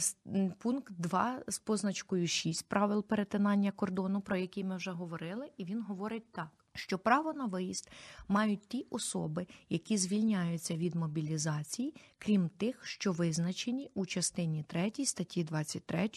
пункт 0.58 0.92
2 0.98 1.38
з 1.48 1.58
позначкою 1.58 2.28
6 2.28 2.68
правил 2.68 3.04
перетинання 3.04 3.70
кордону, 3.70 4.20
про 4.20 4.36
який 4.36 4.64
ми 4.64 4.76
вже 4.76 4.90
говорили, 4.90 5.48
і 5.56 5.64
він 5.64 5.82
говорить 5.82 6.32
так. 6.32 6.48
Що 6.78 6.98
право 6.98 7.32
на 7.32 7.46
виїзд 7.46 7.90
мають 8.28 8.68
ті 8.68 8.86
особи, 8.90 9.46
які 9.68 9.98
звільняються 9.98 10.76
від 10.76 10.94
мобілізації, 10.94 11.94
крім 12.18 12.48
тих, 12.48 12.86
що 12.86 13.12
визначені 13.12 13.90
у 13.94 14.06
частині 14.06 14.62
3 14.62 14.92
статті 15.04 15.44
23 15.44 16.10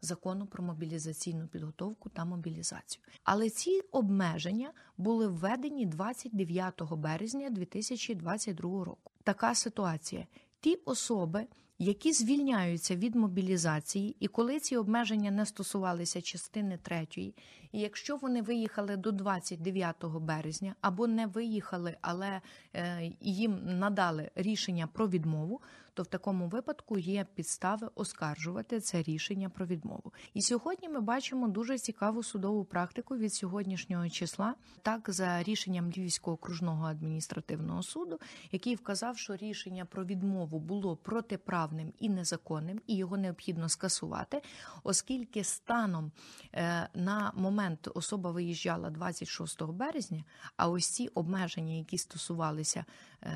закону 0.00 0.46
про 0.46 0.64
мобілізаційну 0.64 1.48
підготовку 1.48 2.08
та 2.08 2.24
мобілізацію. 2.24 3.04
Але 3.24 3.50
ці 3.50 3.80
обмеження 3.92 4.72
були 4.98 5.28
введені 5.28 5.86
29 5.86 6.82
березня 6.90 7.50
2022 7.50 8.84
року. 8.84 9.12
Така 9.24 9.54
ситуація. 9.54 10.26
Ті 10.60 10.74
особи, 10.74 11.46
які 11.78 12.12
звільняються 12.12 12.96
від 12.96 13.14
мобілізації, 13.14 14.16
і 14.20 14.26
коли 14.26 14.60
ці 14.60 14.76
обмеження 14.76 15.30
не 15.30 15.46
стосувалися 15.46 16.22
частини 16.22 16.78
третьої, 16.82 17.34
і 17.72 17.80
якщо 17.80 18.16
вони 18.16 18.42
виїхали 18.42 18.96
до 18.96 19.12
29 19.12 20.04
березня 20.04 20.74
або 20.80 21.06
не 21.06 21.26
виїхали, 21.26 21.96
але 22.00 22.40
е, 22.74 23.12
їм 23.20 23.60
надали 23.64 24.30
рішення 24.34 24.86
про 24.86 25.08
відмову, 25.08 25.60
то 25.96 26.02
в 26.02 26.06
такому 26.06 26.48
випадку 26.48 26.98
є 26.98 27.26
підстави 27.34 27.88
оскаржувати 27.94 28.80
це 28.80 29.02
рішення 29.02 29.48
про 29.48 29.66
відмову. 29.66 30.12
І 30.34 30.42
сьогодні 30.42 30.88
ми 30.88 31.00
бачимо 31.00 31.48
дуже 31.48 31.78
цікаву 31.78 32.22
судову 32.22 32.64
практику 32.64 33.16
від 33.16 33.34
сьогоднішнього 33.34 34.08
числа, 34.08 34.54
так 34.82 35.10
за 35.10 35.42
рішенням 35.42 35.90
Львівського 35.90 36.34
окружного 36.34 36.86
адміністративного 36.86 37.82
суду, 37.82 38.20
який 38.52 38.74
вказав, 38.74 39.18
що 39.18 39.36
рішення 39.36 39.84
про 39.84 40.04
відмову 40.04 40.58
було 40.58 40.96
протиправним 40.96 41.92
і 41.98 42.08
незаконним, 42.08 42.80
і 42.86 42.96
його 42.96 43.16
необхідно 43.16 43.68
скасувати, 43.68 44.42
оскільки 44.82 45.44
станом 45.44 46.12
е, 46.54 46.88
на 46.94 47.32
момент 47.34 47.88
особа 47.94 48.30
виїжджала 48.30 48.90
26 48.90 49.62
березня, 49.62 50.24
а 50.56 50.68
ось 50.68 50.86
ці 50.86 51.08
обмеження, 51.08 51.74
які 51.74 51.98
стосувалися 51.98 52.84
е, 53.22 53.28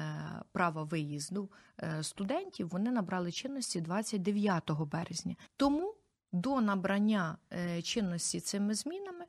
права 0.53 0.83
виїзду 0.83 1.49
е, 1.79 2.03
студентів, 2.51 2.69
вони 2.69 2.91
набрали 2.91 3.33
чинності 3.33 3.81
29 3.81 4.71
березня. 4.93 5.37
Тому 5.57 5.95
до 6.33 6.61
набрання 6.61 7.39
е, 7.53 7.83
чинності 7.83 8.41
цими 8.41 8.75
змінами 8.75 9.25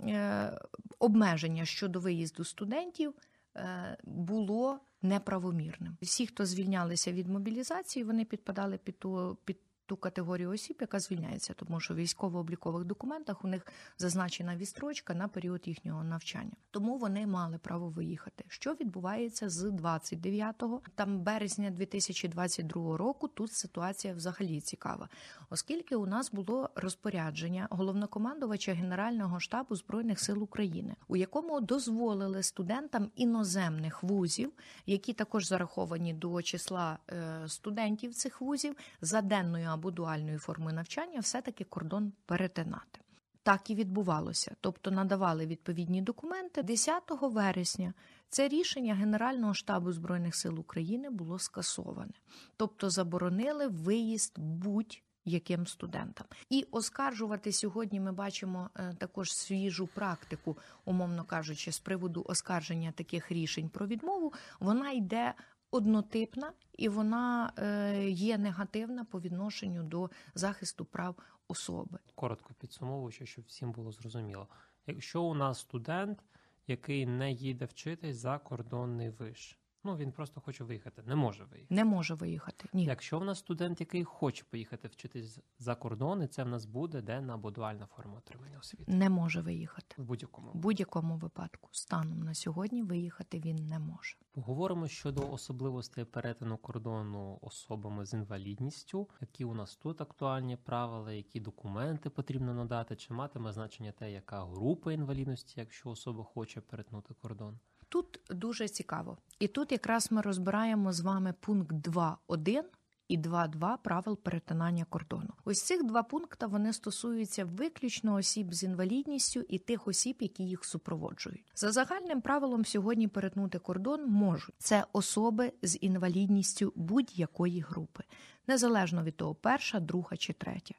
е, 0.00 0.58
обмеження 0.98 1.64
щодо 1.64 2.00
виїзду 2.00 2.44
студентів 2.44 3.14
е, 3.56 3.96
було 4.04 4.80
неправомірним. 5.02 5.96
Всі, 6.02 6.26
хто 6.26 6.46
звільнялися 6.46 7.12
від 7.12 7.28
мобілізації, 7.28 8.04
вони 8.04 8.24
підпадали 8.24 8.78
під 8.78 8.98
ту 8.98 9.38
під. 9.44 9.58
Ту 9.86 9.96
категорію 9.96 10.50
осіб, 10.50 10.76
яка 10.80 11.00
звільняється, 11.00 11.54
тому 11.54 11.80
що 11.80 11.94
в 11.94 11.96
військово-облікових 11.96 12.84
документах 12.84 13.44
у 13.44 13.48
них 13.48 13.66
зазначена 13.98 14.56
відстрочка 14.56 15.14
на 15.14 15.28
період 15.28 15.68
їхнього 15.68 16.04
навчання. 16.04 16.52
Тому 16.70 16.98
вони 16.98 17.26
мали 17.26 17.58
право 17.58 17.88
виїхати. 17.88 18.44
Що 18.48 18.72
відбувається 18.72 19.48
з 19.48 19.70
29 19.70 20.62
там 20.94 21.20
березня 21.20 21.70
2022 21.70 22.96
року? 22.96 23.28
Тут 23.28 23.52
ситуація 23.52 24.14
взагалі 24.14 24.60
цікава, 24.60 25.08
оскільки 25.50 25.96
у 25.96 26.06
нас 26.06 26.32
було 26.32 26.70
розпорядження 26.74 27.68
головнокомандувача 27.70 28.72
Генерального 28.72 29.40
штабу 29.40 29.76
збройних 29.76 30.20
сил 30.20 30.42
України, 30.42 30.96
у 31.08 31.16
якому 31.16 31.60
дозволили 31.60 32.42
студентам 32.42 33.10
іноземних 33.16 34.02
вузів, 34.02 34.52
які 34.86 35.12
також 35.12 35.46
зараховані 35.46 36.14
до 36.14 36.42
числа 36.42 36.98
е, 37.10 37.48
студентів 37.48 38.14
цих 38.14 38.40
вузів, 38.40 38.76
за 39.00 39.20
денною 39.22 39.68
або 39.74 39.90
дуальною 39.90 40.38
формою 40.38 40.74
навчання, 40.74 41.20
все 41.20 41.42
таки 41.42 41.64
кордон 41.64 42.12
перетинати. 42.26 43.00
Так 43.42 43.70
і 43.70 43.74
відбувалося, 43.74 44.56
тобто 44.60 44.90
надавали 44.90 45.46
відповідні 45.46 46.02
документи 46.02 46.62
10 46.62 47.02
вересня. 47.10 47.94
Це 48.28 48.48
рішення 48.48 48.94
Генерального 48.94 49.54
штабу 49.54 49.92
збройних 49.92 50.36
сил 50.36 50.60
України 50.60 51.10
було 51.10 51.38
скасоване, 51.38 52.12
тобто 52.56 52.90
заборонили 52.90 53.68
виїзд 53.68 54.38
будь 54.38 55.02
яким 55.24 55.66
студентам. 55.66 56.26
І 56.50 56.66
оскаржувати 56.70 57.52
сьогодні 57.52 58.00
ми 58.00 58.12
бачимо 58.12 58.70
е, 58.76 58.94
також 58.98 59.34
свіжу 59.34 59.88
практику, 59.94 60.58
умовно 60.84 61.24
кажучи, 61.24 61.72
з 61.72 61.78
приводу 61.78 62.24
оскарження 62.28 62.92
таких 62.92 63.32
рішень 63.32 63.68
про 63.68 63.86
відмову, 63.86 64.32
вона 64.60 64.90
йде 64.90 65.34
однотипна 65.74 66.52
і 66.72 66.88
вона 66.88 67.52
е, 67.58 68.10
є 68.10 68.38
негативна 68.38 69.04
по 69.04 69.20
відношенню 69.20 69.82
до 69.82 70.10
захисту 70.34 70.84
прав 70.84 71.16
особи. 71.48 71.98
Коротко 72.14 72.54
підсумовуючи, 72.60 73.26
щоб 73.26 73.44
всім 73.44 73.72
було 73.72 73.92
зрозуміло. 73.92 74.48
Якщо 74.86 75.22
у 75.22 75.34
нас 75.34 75.58
студент, 75.58 76.18
який 76.66 77.06
не 77.06 77.32
їде 77.32 77.64
вчитись 77.64 78.16
за 78.16 78.38
кордонний 78.38 79.10
виш, 79.10 79.58
ну 79.84 79.96
він 79.96 80.12
просто 80.12 80.40
хоче 80.40 80.64
виїхати, 80.64 81.02
не 81.02 81.14
може 81.14 81.44
виїхати. 81.44 81.74
Не 81.74 81.84
може 81.84 82.14
виїхати. 82.14 82.68
Ні. 82.72 82.84
Якщо 82.84 83.18
в 83.18 83.24
нас 83.24 83.38
студент, 83.38 83.80
який 83.80 84.04
хоче 84.04 84.44
поїхати 84.50 84.88
вчитись 84.88 85.38
за 85.58 85.74
кордон, 85.74 86.22
і 86.22 86.26
це 86.26 86.44
в 86.44 86.48
нас 86.48 86.66
буде 86.66 87.02
денна 87.02 87.34
або 87.34 87.50
дуальна 87.50 87.86
форма 87.86 88.18
отримання 88.18 88.58
освіти 88.58 88.92
Не 88.92 89.10
може 89.10 89.40
виїхати. 89.40 89.94
в 89.98 90.04
будь-якому 90.04 90.50
В 90.50 90.54
будь-якому 90.54 91.16
випадку 91.16 91.68
станом 91.72 92.20
на 92.20 92.34
сьогодні 92.34 92.82
виїхати 92.82 93.40
він 93.40 93.56
не 93.56 93.78
може. 93.78 94.16
Поговоримо 94.32 94.88
щодо 94.88 95.30
особливостей 95.30 96.04
перетину 96.04 96.56
кордону 96.56 97.38
особами 97.42 98.06
з 98.06 98.12
інвалідністю, 98.12 99.08
які 99.20 99.44
у 99.44 99.54
нас 99.54 99.76
тут 99.76 100.00
актуальні 100.00 100.56
правила, 100.56 101.12
які 101.12 101.40
документи 101.40 102.10
потрібно 102.10 102.54
надати, 102.54 102.96
чи 102.96 103.14
матиме 103.14 103.52
значення 103.52 103.92
те, 103.92 104.12
яка 104.12 104.44
група 104.44 104.92
інвалідності, 104.92 105.60
якщо 105.60 105.90
особа 105.90 106.24
хоче 106.24 106.60
перетнути 106.60 107.14
кордон. 107.14 107.58
Тут 107.94 108.20
дуже 108.30 108.68
цікаво. 108.68 109.18
І 109.38 109.48
тут 109.48 109.72
якраз 109.72 110.12
ми 110.12 110.20
розбираємо 110.20 110.92
з 110.92 111.00
вами 111.00 111.34
пункт 111.40 111.72
2.1 111.72 112.62
і 113.08 113.18
2.2 113.18 113.78
правил 113.82 114.18
перетинання 114.18 114.84
кордону. 114.84 115.30
Ось 115.44 115.62
цих 115.62 115.84
два 115.84 116.02
пункти 116.02 116.46
вони 116.46 116.72
стосуються 116.72 117.44
виключно 117.44 118.14
осіб 118.14 118.54
з 118.54 118.62
інвалідністю 118.62 119.40
і 119.40 119.58
тих 119.58 119.88
осіб, 119.88 120.16
які 120.20 120.42
їх 120.42 120.64
супроводжують. 120.64 121.52
За 121.54 121.72
загальним 121.72 122.20
правилом 122.20 122.64
сьогодні 122.64 123.08
перетнути 123.08 123.58
кордон 123.58 124.06
можуть 124.06 124.54
це 124.58 124.84
особи 124.92 125.52
з 125.62 125.78
інвалідністю 125.80 126.72
будь-якої 126.76 127.60
групи, 127.60 128.02
незалежно 128.46 129.02
від 129.02 129.16
того, 129.16 129.34
перша, 129.34 129.80
друга 129.80 130.16
чи 130.16 130.32
третя. 130.32 130.74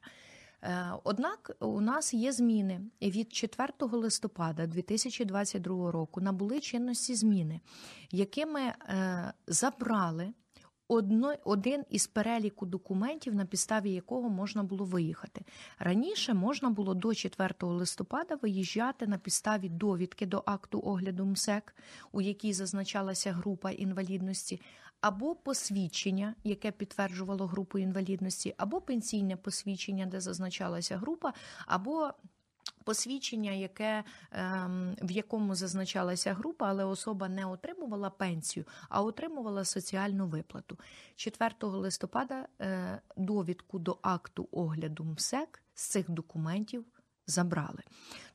Е, 0.62 0.92
Однак 1.04 1.56
у 1.60 1.80
нас 1.80 2.14
є 2.14 2.32
зміни 2.32 2.80
від 3.02 3.32
4 3.32 3.72
листопада 3.80 4.66
2022 4.66 5.90
року 5.92 6.20
набули 6.20 6.60
чинності 6.60 7.14
зміни, 7.14 7.60
якими 8.10 8.60
е, 8.60 9.32
забрали 9.46 10.32
один 11.44 11.84
із 11.90 12.06
переліку 12.06 12.66
документів, 12.66 13.34
на 13.34 13.44
підставі 13.44 13.92
якого 13.92 14.28
можна 14.28 14.62
було 14.62 14.84
виїхати. 14.84 15.44
Раніше 15.78 16.34
можна 16.34 16.70
було 16.70 16.94
до 16.94 17.14
4 17.14 17.54
листопада 17.60 18.34
виїжджати 18.42 19.06
на 19.06 19.18
підставі 19.18 19.68
довідки 19.68 20.26
до 20.26 20.42
акту 20.46 20.80
огляду 20.84 21.24
МСЕК, 21.24 21.74
у 22.12 22.20
якій 22.20 22.52
зазначалася 22.52 23.32
група 23.32 23.70
інвалідності, 23.70 24.60
або 25.06 25.34
посвідчення, 25.34 26.34
яке 26.44 26.70
підтверджувало 26.70 27.46
групу 27.46 27.78
інвалідності, 27.78 28.54
або 28.56 28.80
пенсійне 28.80 29.36
посвідчення, 29.36 30.06
де 30.06 30.20
зазначалася 30.20 30.96
група, 30.96 31.32
або 31.66 32.10
посвідчення, 32.84 33.52
яке 33.52 34.04
ем, 34.32 34.96
в 35.02 35.10
якому 35.10 35.54
зазначалася 35.54 36.34
група, 36.34 36.68
але 36.68 36.84
особа 36.84 37.28
не 37.28 37.46
отримувала 37.46 38.10
пенсію, 38.10 38.64
а 38.88 39.02
отримувала 39.02 39.64
соціальну 39.64 40.26
виплату. 40.26 40.78
4 41.16 41.52
листопада 41.62 42.46
е, 42.60 43.00
довідку 43.16 43.78
до 43.78 43.98
акту 44.02 44.48
огляду 44.52 45.04
МСЕК 45.04 45.62
з 45.74 45.82
цих 45.88 46.10
документів. 46.10 46.84
Забрали. 47.26 47.82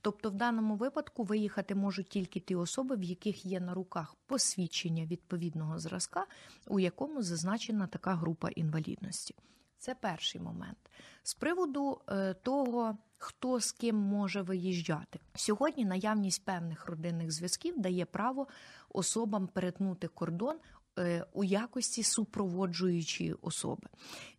Тобто, 0.02 0.30
в 0.30 0.34
даному 0.34 0.76
випадку 0.76 1.24
виїхати 1.24 1.76
можуть 1.76 2.10
тільки 2.10 2.40
ті 2.40 2.56
особи, 2.56 2.96
в 2.96 3.04
яких 3.04 3.46
є 3.46 3.60
на 3.60 3.74
руках 3.74 4.16
посвідчення 4.26 5.06
відповідного 5.06 5.80
зразка, 5.80 6.26
у 6.68 6.80
якому 6.80 7.22
зазначена 7.22 7.88
така 7.88 8.16
група 8.16 8.50
інвалідності. 8.50 9.36
Це 9.78 9.96
перший 9.96 10.42
момент. 10.42 10.78
З 11.24 11.34
приводу 11.34 12.02
е, 12.10 12.34
того, 12.34 12.98
хто 13.18 13.60
з 13.60 13.72
ким 13.72 13.96
може 13.96 14.42
виїжджати. 14.42 15.20
Сьогодні 15.36 15.86
наявність 15.86 16.46
певних 16.46 16.86
родинних 16.86 17.32
зв'язків 17.32 17.80
дає 17.80 18.06
право 18.06 18.48
особам 18.90 19.48
перетнути 19.48 20.08
кордон. 20.08 20.58
Е, 21.00 21.26
у 21.34 21.44
якості 21.44 22.04
супроводжуючої 22.04 23.36
особи. 23.42 23.88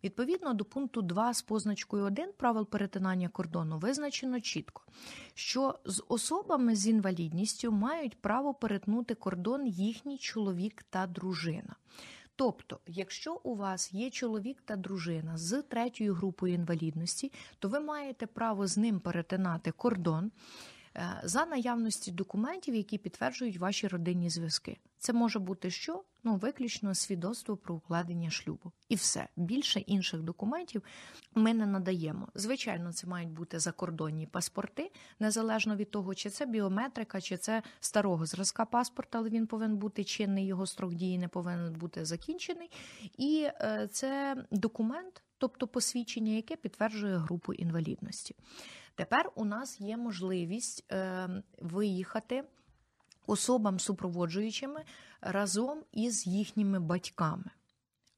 Відповідно 0.03 0.53
до 0.53 0.65
пункту 0.65 1.01
2 1.01 1.33
з 1.33 1.41
позначкою 1.41 2.03
1 2.05 2.33
правил 2.37 2.67
перетинання 2.67 3.29
кордону 3.29 3.77
визначено 3.77 4.41
чітко, 4.41 4.83
що 5.33 5.79
з 5.85 6.03
особами 6.07 6.75
з 6.75 6.87
інвалідністю 6.87 7.71
мають 7.71 8.21
право 8.21 8.53
перетнути 8.53 9.15
кордон 9.15 9.67
їхній 9.67 10.17
чоловік 10.17 10.83
та 10.89 11.07
дружина. 11.07 11.75
Тобто, 12.35 12.79
якщо 12.87 13.39
у 13.43 13.55
вас 13.55 13.93
є 13.93 14.09
чоловік 14.09 14.61
та 14.65 14.75
дружина 14.75 15.37
з 15.37 15.61
третьою 15.61 16.13
групою 16.13 16.53
інвалідності, 16.53 17.31
то 17.59 17.69
ви 17.69 17.79
маєте 17.79 18.27
право 18.27 18.67
з 18.67 18.77
ним 18.77 18.99
перетинати 18.99 19.71
кордон. 19.71 20.31
Е, 20.95 21.21
за 21.23 21.45
наявності 21.45 22.11
документів, 22.11 22.75
які 22.75 22.97
підтверджують 22.97 23.57
ваші 23.57 23.87
родинні 23.87 24.29
зв'язки. 24.29 24.77
Це 24.97 25.13
може 25.13 25.39
бути 25.39 25.71
що? 25.71 26.03
Ну, 26.23 26.35
виключно 26.35 26.95
свідоцтво 26.95 27.57
про 27.57 27.75
укладення 27.75 28.29
шлюбу. 28.29 28.71
І 28.89 28.95
все. 28.95 29.27
Більше 29.35 29.79
інших 29.79 30.21
документів 30.21 30.83
ми 31.35 31.53
не 31.53 31.65
надаємо. 31.65 32.27
Звичайно, 32.35 32.93
це 32.93 33.07
мають 33.07 33.29
бути 33.29 33.59
закордонні 33.59 34.27
паспорти, 34.27 34.91
незалежно 35.19 35.75
від 35.75 35.91
того, 35.91 36.15
чи 36.15 36.29
це 36.29 36.45
біометрика, 36.45 37.21
чи 37.21 37.37
це 37.37 37.63
старого 37.79 38.25
зразка 38.25 38.65
паспорта, 38.65 39.17
але 39.17 39.29
він 39.29 39.47
повинен 39.47 39.77
бути 39.77 40.03
чинний, 40.03 40.45
його 40.45 40.65
строк 40.65 40.93
дії 40.93 41.17
не 41.17 41.27
повинен 41.27 41.73
бути 41.73 42.05
закінчений. 42.05 42.71
І 43.17 43.47
е, 43.61 43.89
це 43.91 44.35
документ, 44.51 45.23
тобто 45.37 45.67
посвідчення, 45.67 46.31
яке 46.31 46.55
підтверджує 46.55 47.17
групу 47.17 47.53
інвалідності. 47.53 48.35
Тепер 48.95 49.31
у 49.35 49.45
нас 49.45 49.81
є 49.81 49.97
можливість 49.97 50.85
е, 50.91 51.29
виїхати 51.59 52.43
особам 53.27 53.79
супроводжуючими 53.79 54.83
разом 55.21 55.83
із 55.91 56.27
їхніми 56.27 56.79
батьками. 56.79 57.51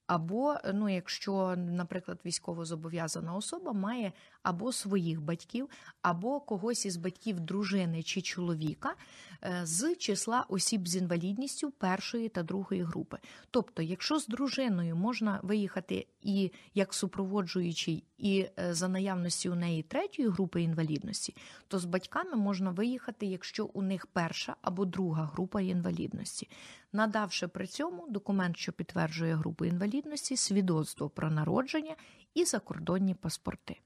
Або, 0.08 0.56
ну, 0.74 0.90
якщо, 0.90 1.56
наприклад, 1.58 2.20
військово 2.26 2.66
зобов'язана 2.66 3.36
особа 3.36 3.74
має 3.74 4.14
або 4.46 4.72
своїх 4.72 5.22
батьків, 5.22 5.70
або 6.02 6.40
когось 6.40 6.86
із 6.86 6.98
батьків 6.98 7.40
дружини 7.40 8.04
чи 8.04 8.22
чоловіка 8.22 8.96
е, 9.44 9.60
з 9.64 9.96
числа 9.96 10.46
осіб 10.50 10.88
з 10.88 10.96
інвалідністю 10.96 11.72
першої 11.72 12.30
та 12.30 12.44
другої 12.44 12.84
групи. 12.84 13.18
Тобто, 13.52 13.82
якщо 13.82 14.20
з 14.20 14.28
дружиною 14.28 14.96
можна 14.96 15.40
виїхати 15.44 16.08
і 16.22 16.52
як 16.74 16.94
супроводжуючий, 16.94 18.04
і 18.18 18.46
е, 18.60 18.74
за 18.74 18.88
наявності 18.88 19.50
у 19.50 19.56
неї 19.56 19.84
третьої 19.84 20.30
групи 20.30 20.62
інвалідності, 20.62 21.36
то 21.68 21.80
з 21.80 21.86
батьками 21.86 22.36
можна 22.36 22.72
виїхати, 22.72 23.26
якщо 23.26 23.66
у 23.66 23.82
них 23.82 24.08
перша 24.08 24.56
або 24.62 24.86
друга 24.86 25.30
група 25.34 25.62
інвалідності, 25.62 26.50
надавши 26.94 27.48
при 27.48 27.68
цьому 27.68 28.08
документ, 28.10 28.58
що 28.58 28.72
підтверджує 28.72 29.36
групу 29.36 29.66
інвалідності, 29.66 30.38
свідоцтво 30.38 31.10
про 31.10 31.32
народження 31.32 31.96
і 32.34 32.46
закордонні 32.46 33.16
паспорти. 33.16 33.80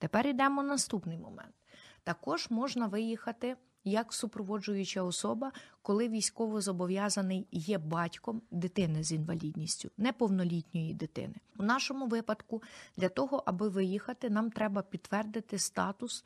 Тепер 0.00 0.26
йдемо 0.26 0.62
наступний 0.62 1.18
момент. 1.18 1.54
Також 2.04 2.50
можна 2.50 2.86
виїхати 2.86 3.56
як 3.84 4.12
супроводжуюча 4.12 5.02
особа, 5.02 5.52
коли 5.82 6.08
військово 6.08 6.60
зобов'язаний 6.60 7.48
є 7.50 7.78
батьком 7.78 8.42
дитини 8.50 9.02
з 9.04 9.12
інвалідністю, 9.12 9.90
неповнолітньої 9.96 10.94
дитини. 10.94 11.34
У 11.58 11.62
нашому 11.62 12.06
випадку 12.06 12.62
для 12.96 13.08
того, 13.08 13.42
аби 13.46 13.68
виїхати, 13.68 14.30
нам 14.30 14.50
треба 14.50 14.82
підтвердити 14.82 15.58
статус 15.58 16.24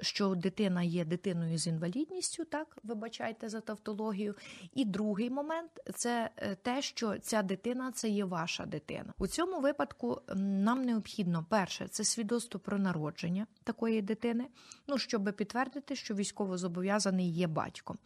що 0.00 0.34
дитина 0.34 0.82
є 0.82 1.04
дитиною 1.04 1.58
з 1.58 1.66
інвалідністю, 1.66 2.44
так 2.44 2.78
вибачайте 2.82 3.48
за 3.48 3.60
тавтологію. 3.60 4.34
І 4.74 4.84
другий 4.84 5.30
момент 5.30 5.70
це 5.94 6.30
е, 6.36 6.54
те, 6.54 6.82
що 6.82 7.18
ця 7.18 7.42
дитина 7.42 7.92
це 7.92 8.08
є 8.08 8.24
ваша 8.24 8.66
дитина. 8.66 9.14
У 9.18 9.26
цьому 9.26 9.60
випадку 9.60 10.20
нам 10.34 10.84
необхідно 10.84 11.46
перше 11.50 11.88
це 11.88 12.04
свідоцтво 12.04 12.60
про 12.60 12.78
народження 12.78 13.46
такої 13.64 14.02
дитини, 14.02 14.46
ну 14.86 14.98
щоб 14.98 15.34
підтвердити, 15.36 15.96
що 15.96 16.14
військово 16.14 16.58
зобов'язаний 16.58 17.30
є 17.30 17.46
батьком. 17.46 17.98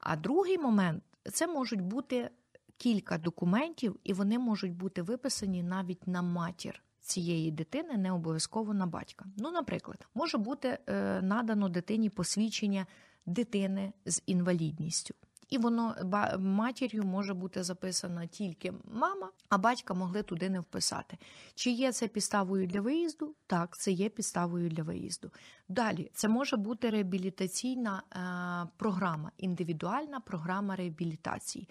А 0.00 0.16
другий 0.16 0.58
момент 0.58 1.02
це 1.32 1.46
можуть 1.46 1.80
бути 1.80 2.30
кілька 2.76 3.18
документів, 3.18 3.96
і 4.04 4.12
вони 4.12 4.38
можуть 4.38 4.72
бути 4.72 5.02
виписані 5.02 5.62
навіть 5.62 6.06
на 6.06 6.22
матір 6.22 6.82
цієї 7.08 7.50
дитини 7.50 7.96
не 7.96 8.12
обов'язково 8.12 8.74
на 8.74 8.86
батька. 8.86 9.24
Ну, 9.36 9.50
наприклад, 9.50 10.06
може 10.14 10.38
бути 10.38 10.78
е, 10.86 11.22
надано 11.22 11.68
дитині 11.68 12.10
посвідчення 12.10 12.86
дитини 13.26 13.92
з 14.06 14.22
інвалідністю. 14.26 15.14
І 15.48 15.58
воно 15.58 15.94
матір'ю 16.38 17.02
може 17.02 17.34
бути 17.34 17.62
записана 17.62 18.26
тільки 18.26 18.72
мама, 18.92 19.30
а 19.48 19.58
батька 19.58 19.94
могли 19.94 20.22
туди 20.22 20.50
не 20.50 20.60
вписати. 20.60 21.18
Чи 21.54 21.70
є 21.70 21.92
це 21.92 22.08
підставою 22.08 22.66
для 22.66 22.80
виїзду? 22.80 23.34
Так, 23.46 23.76
це 23.78 23.92
є 23.92 24.08
підставою 24.08 24.70
для 24.70 24.82
виїзду. 24.82 25.30
Далі 25.68 26.10
це 26.14 26.28
може 26.28 26.56
бути 26.56 26.90
реабілітаційна 26.90 28.02
е, 28.02 28.68
програма, 28.76 29.30
індивідуальна 29.38 30.20
програма 30.20 30.76
реабілітації. 30.76 31.68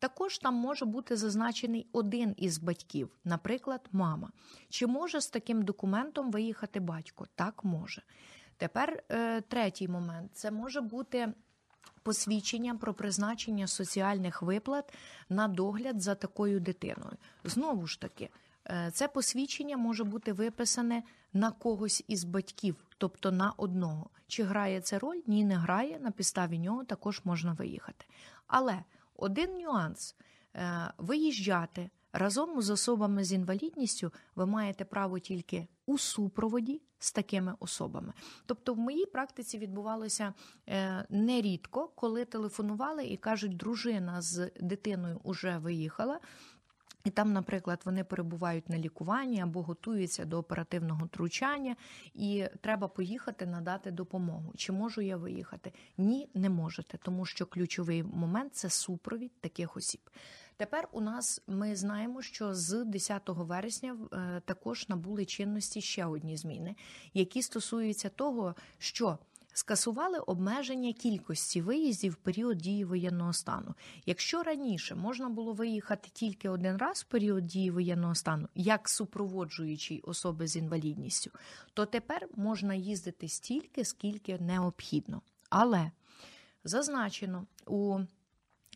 Також 0.00 0.38
там 0.38 0.54
може 0.54 0.84
бути 0.84 1.16
зазначений 1.16 1.86
один 1.92 2.34
із 2.36 2.58
батьків, 2.58 3.10
наприклад, 3.24 3.88
мама. 3.92 4.30
Чи 4.68 4.86
може 4.86 5.20
з 5.20 5.28
таким 5.28 5.62
документом 5.62 6.30
виїхати 6.30 6.80
батько? 6.80 7.26
Так 7.34 7.64
може. 7.64 8.02
Тепер 8.56 9.02
е, 9.08 9.40
третій 9.40 9.88
момент 9.88 10.30
це 10.34 10.50
може 10.50 10.80
бути. 10.80 11.32
Посвідчення 12.02 12.74
про 12.74 12.94
призначення 12.94 13.66
соціальних 13.66 14.42
виплат 14.42 14.94
на 15.28 15.48
догляд 15.48 16.02
за 16.02 16.14
такою 16.14 16.60
дитиною. 16.60 17.16
Знову 17.44 17.86
ж 17.86 18.00
таки, 18.00 18.28
е, 18.66 18.90
це 18.94 19.08
посвідчення 19.08 19.76
може 19.76 20.04
бути 20.04 20.32
виписане 20.32 21.02
на 21.32 21.50
когось 21.50 22.04
із 22.08 22.24
батьків, 22.24 22.76
тобто 22.98 23.32
на 23.32 23.52
одного. 23.56 24.10
Чи 24.26 24.42
грає 24.42 24.80
це 24.80 24.98
роль? 24.98 25.20
Ні, 25.26 25.44
не 25.44 25.56
грає. 25.56 25.98
На 26.00 26.10
підставі 26.10 26.58
нього 26.58 26.84
також 26.84 27.20
можна 27.24 27.52
виїхати. 27.52 28.04
Але 28.46 28.82
один 29.20 29.58
нюанс: 29.58 30.16
е, 30.54 30.92
виїжджати 30.98 31.90
разом 32.12 32.62
з 32.62 32.70
особами 32.70 33.24
з 33.24 33.32
інвалідністю 33.32 34.12
ви 34.36 34.46
маєте 34.46 34.84
право 34.84 35.18
тільки 35.18 35.68
у 35.86 35.98
супроводі 35.98 36.82
з 36.98 37.12
такими 37.12 37.54
особами. 37.60 38.12
Тобто, 38.46 38.74
в 38.74 38.78
моїй 38.78 39.06
практиці 39.06 39.58
відбувалося 39.58 40.34
е, 40.68 41.06
нерідко, 41.10 41.88
коли 41.88 42.24
телефонували 42.24 43.04
і 43.04 43.16
кажуть, 43.16 43.56
дружина 43.56 44.22
з 44.22 44.50
дитиною 44.60 45.20
вже 45.24 45.58
виїхала. 45.58 46.20
І 47.04 47.10
там, 47.10 47.32
наприклад, 47.32 47.80
вони 47.84 48.04
перебувають 48.04 48.68
на 48.68 48.78
лікуванні 48.78 49.40
або 49.40 49.62
готуються 49.62 50.24
до 50.24 50.38
оперативного 50.38 51.06
втручання, 51.06 51.76
і 52.14 52.44
треба 52.60 52.88
поїхати 52.88 53.46
надати 53.46 53.90
допомогу. 53.90 54.52
Чи 54.56 54.72
можу 54.72 55.00
я 55.00 55.16
виїхати? 55.16 55.72
Ні, 55.98 56.28
не 56.34 56.50
можете, 56.50 56.98
тому 56.98 57.26
що 57.26 57.46
ключовий 57.46 58.02
момент 58.02 58.54
це 58.54 58.70
супровід 58.70 59.32
таких 59.40 59.76
осіб. 59.76 60.00
Тепер 60.56 60.88
у 60.92 61.00
нас 61.00 61.42
ми 61.46 61.76
знаємо, 61.76 62.22
що 62.22 62.54
з 62.54 62.84
10 62.84 63.22
вересня 63.26 63.96
е, 64.12 64.42
також 64.44 64.88
набули 64.88 65.24
чинності 65.24 65.80
ще 65.80 66.06
одні 66.06 66.36
зміни, 66.36 66.76
які 67.14 67.42
стосуються 67.42 68.08
того, 68.08 68.54
що 68.78 69.18
Скасували 69.52 70.18
обмеження 70.18 70.92
кількості 70.92 71.62
виїздів 71.62 72.12
в 72.12 72.16
період 72.16 72.58
дії 72.58 72.84
воєнного 72.84 73.32
стану. 73.32 73.74
Якщо 74.06 74.42
раніше 74.42 74.94
можна 74.94 75.28
було 75.28 75.52
виїхати 75.52 76.08
тільки 76.12 76.48
один 76.48 76.76
раз 76.76 77.00
в 77.00 77.04
період 77.04 77.46
дії 77.46 77.70
воєнного 77.70 78.14
стану, 78.14 78.48
як 78.54 78.88
супроводжуючий 78.88 80.00
особи 80.00 80.46
з 80.46 80.56
інвалідністю, 80.56 81.30
то 81.74 81.86
тепер 81.86 82.28
можна 82.36 82.74
їздити 82.74 83.28
стільки, 83.28 83.84
скільки 83.84 84.38
необхідно. 84.38 85.22
Але 85.50 85.90
зазначено 86.64 87.46
у 87.66 88.00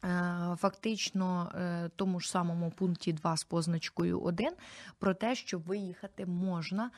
Е, 0.05 0.57
фактично 0.57 1.53
е, 1.55 1.91
тому 1.97 2.21
ж 2.21 2.31
самому 2.31 2.71
пункті 2.71 3.13
2 3.13 3.37
з 3.37 3.45
позначкою 3.45 4.21
1 4.21 4.53
про 4.99 5.15
те, 5.15 5.35
що 5.35 5.59
виїхати 5.59 6.27
можна 6.27 6.91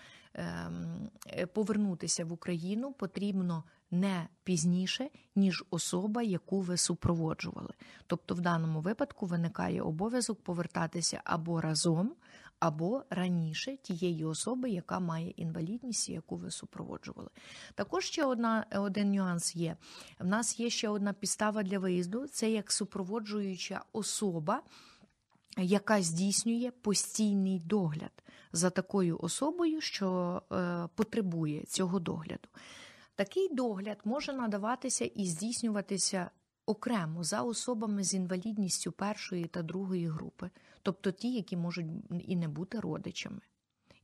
повернутися 1.55 2.25
в 2.25 2.33
Україну 2.33 2.92
потрібно 2.92 3.64
не 3.90 4.29
пізніше, 4.44 5.11
ніж 5.37 5.64
особа, 5.70 6.22
яку 6.22 6.61
ви 6.61 6.77
супроводжували. 6.77 7.75
Тобто, 8.07 8.35
в 8.35 8.40
даному 8.40 8.81
випадку 8.81 9.27
виникає 9.27 9.83
обов'язок 9.83 10.42
повертатися 10.42 11.20
або 11.25 11.61
разом, 11.61 12.12
або 12.61 13.05
раніше 13.11 13.77
тієї 13.77 14.25
особи, 14.25 14.70
яка 14.70 15.01
має 15.01 15.31
інвалідність, 15.31 16.09
яку 16.09 16.37
ви 16.37 16.51
супроводжували. 16.51 17.29
Також 17.75 18.05
ще 18.05 18.25
одна, 18.25 18.66
один 18.72 19.12
нюанс 19.12 19.57
є: 19.57 19.77
в 20.18 20.27
нас 20.27 20.61
є 20.61 20.70
ще 20.70 20.88
одна 20.88 21.12
підстава 21.12 21.62
для 21.62 21.79
виїзду 21.79 22.27
це 22.27 22.51
як 22.51 22.72
супроводжуюча 22.72 23.85
особа. 23.92 24.62
Яка 25.59 26.03
здійснює 26.03 26.70
постійний 26.70 27.61
догляд 27.61 28.22
за 28.53 28.71
такою 28.71 29.19
особою, 29.21 29.81
що 29.81 30.43
е, 30.53 30.89
потребує 30.95 31.65
цього 31.65 31.99
догляду. 31.99 32.49
Такий 33.15 33.55
догляд 33.55 33.99
може 34.05 34.33
надаватися 34.33 35.05
і 35.05 35.27
здійснюватися 35.27 36.31
окремо 36.67 37.25
за 37.25 37.43
особами 37.43 38.05
з 38.05 38.15
інвалідністю 38.15 38.93
першої 38.93 39.45
та 39.45 39.63
другої 39.63 40.09
групи, 40.09 40.51
тобто 40.83 41.11
ті, 41.11 41.33
які 41.33 41.57
можуть 41.57 41.87
і 42.27 42.37
не 42.37 42.49
бути 42.49 42.81
родичами. 42.81 43.41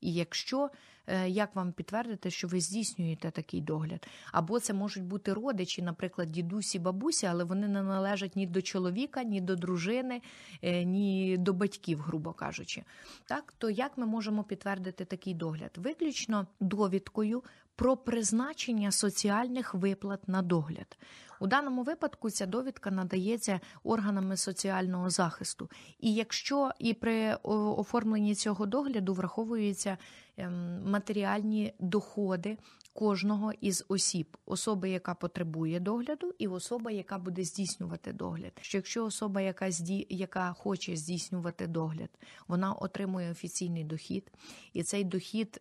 І 0.02 0.12
якщо 0.12 0.70
е, 1.06 1.28
як 1.28 1.56
вам 1.56 1.72
підтвердити, 1.72 2.30
що 2.30 2.48
ви 2.48 2.60
здійснюєте 2.60 3.30
такий 3.30 3.60
догляд, 3.60 4.06
або 4.32 4.60
це 4.60 4.72
можуть 4.72 5.04
бути 5.04 5.32
родичі, 5.32 5.82
наприклад, 5.82 6.32
дідусі, 6.32 6.78
бабусі, 6.78 7.26
але 7.26 7.44
вони 7.44 7.68
не 7.68 7.82
належать 7.82 8.36
ні 8.36 8.46
до 8.46 8.62
чоловіка, 8.62 9.22
ні 9.22 9.40
до 9.40 9.56
дружини, 9.56 10.22
е, 10.62 10.84
ні 10.84 11.36
до 11.38 11.52
батьків, 11.52 12.00
грубо 12.00 12.32
кажучи, 12.32 12.84
так 13.26 13.54
то 13.58 13.70
як 13.70 13.98
ми 13.98 14.06
можемо 14.06 14.44
підтвердити 14.44 15.04
такий 15.04 15.34
догляд? 15.34 15.70
Виключно 15.76 16.46
довідкою 16.60 17.42
про 17.76 17.96
призначення 17.96 18.92
соціальних 18.92 19.74
виплат 19.74 20.28
на 20.28 20.42
догляд. 20.42 20.98
У 21.42 21.46
даному 21.46 21.82
випадку 21.82 22.30
ця 22.30 22.46
довідка 22.46 22.90
надається 22.90 23.60
органами 23.84 24.36
соціального 24.36 25.10
захисту. 25.10 25.70
І 26.00 26.14
якщо 26.14 26.70
і 26.78 26.94
при 26.94 27.34
оформленні 27.44 28.34
цього 28.34 28.66
догляду 28.66 29.14
враховуються 29.14 29.98
ем, 30.36 30.82
матеріальні 30.90 31.74
доходи 31.78 32.58
кожного 32.92 33.52
із 33.60 33.84
осіб, 33.88 34.36
особи, 34.46 34.90
яка 34.90 35.14
потребує 35.14 35.80
догляду, 35.80 36.34
і 36.38 36.48
особа, 36.48 36.90
яка 36.90 37.18
буде 37.18 37.44
здійснювати 37.44 38.12
догляд. 38.12 38.52
Що 38.60 38.78
якщо 38.78 39.04
особа, 39.04 39.40
яка 39.40 39.70
зді... 39.70 40.06
яка 40.10 40.52
хоче 40.52 40.96
здійснювати 40.96 41.66
догляд, 41.66 42.10
вона 42.48 42.72
отримує 42.72 43.30
офіційний 43.30 43.84
дохід, 43.84 44.32
і 44.72 44.82
цей 44.82 45.04
дохід 45.04 45.60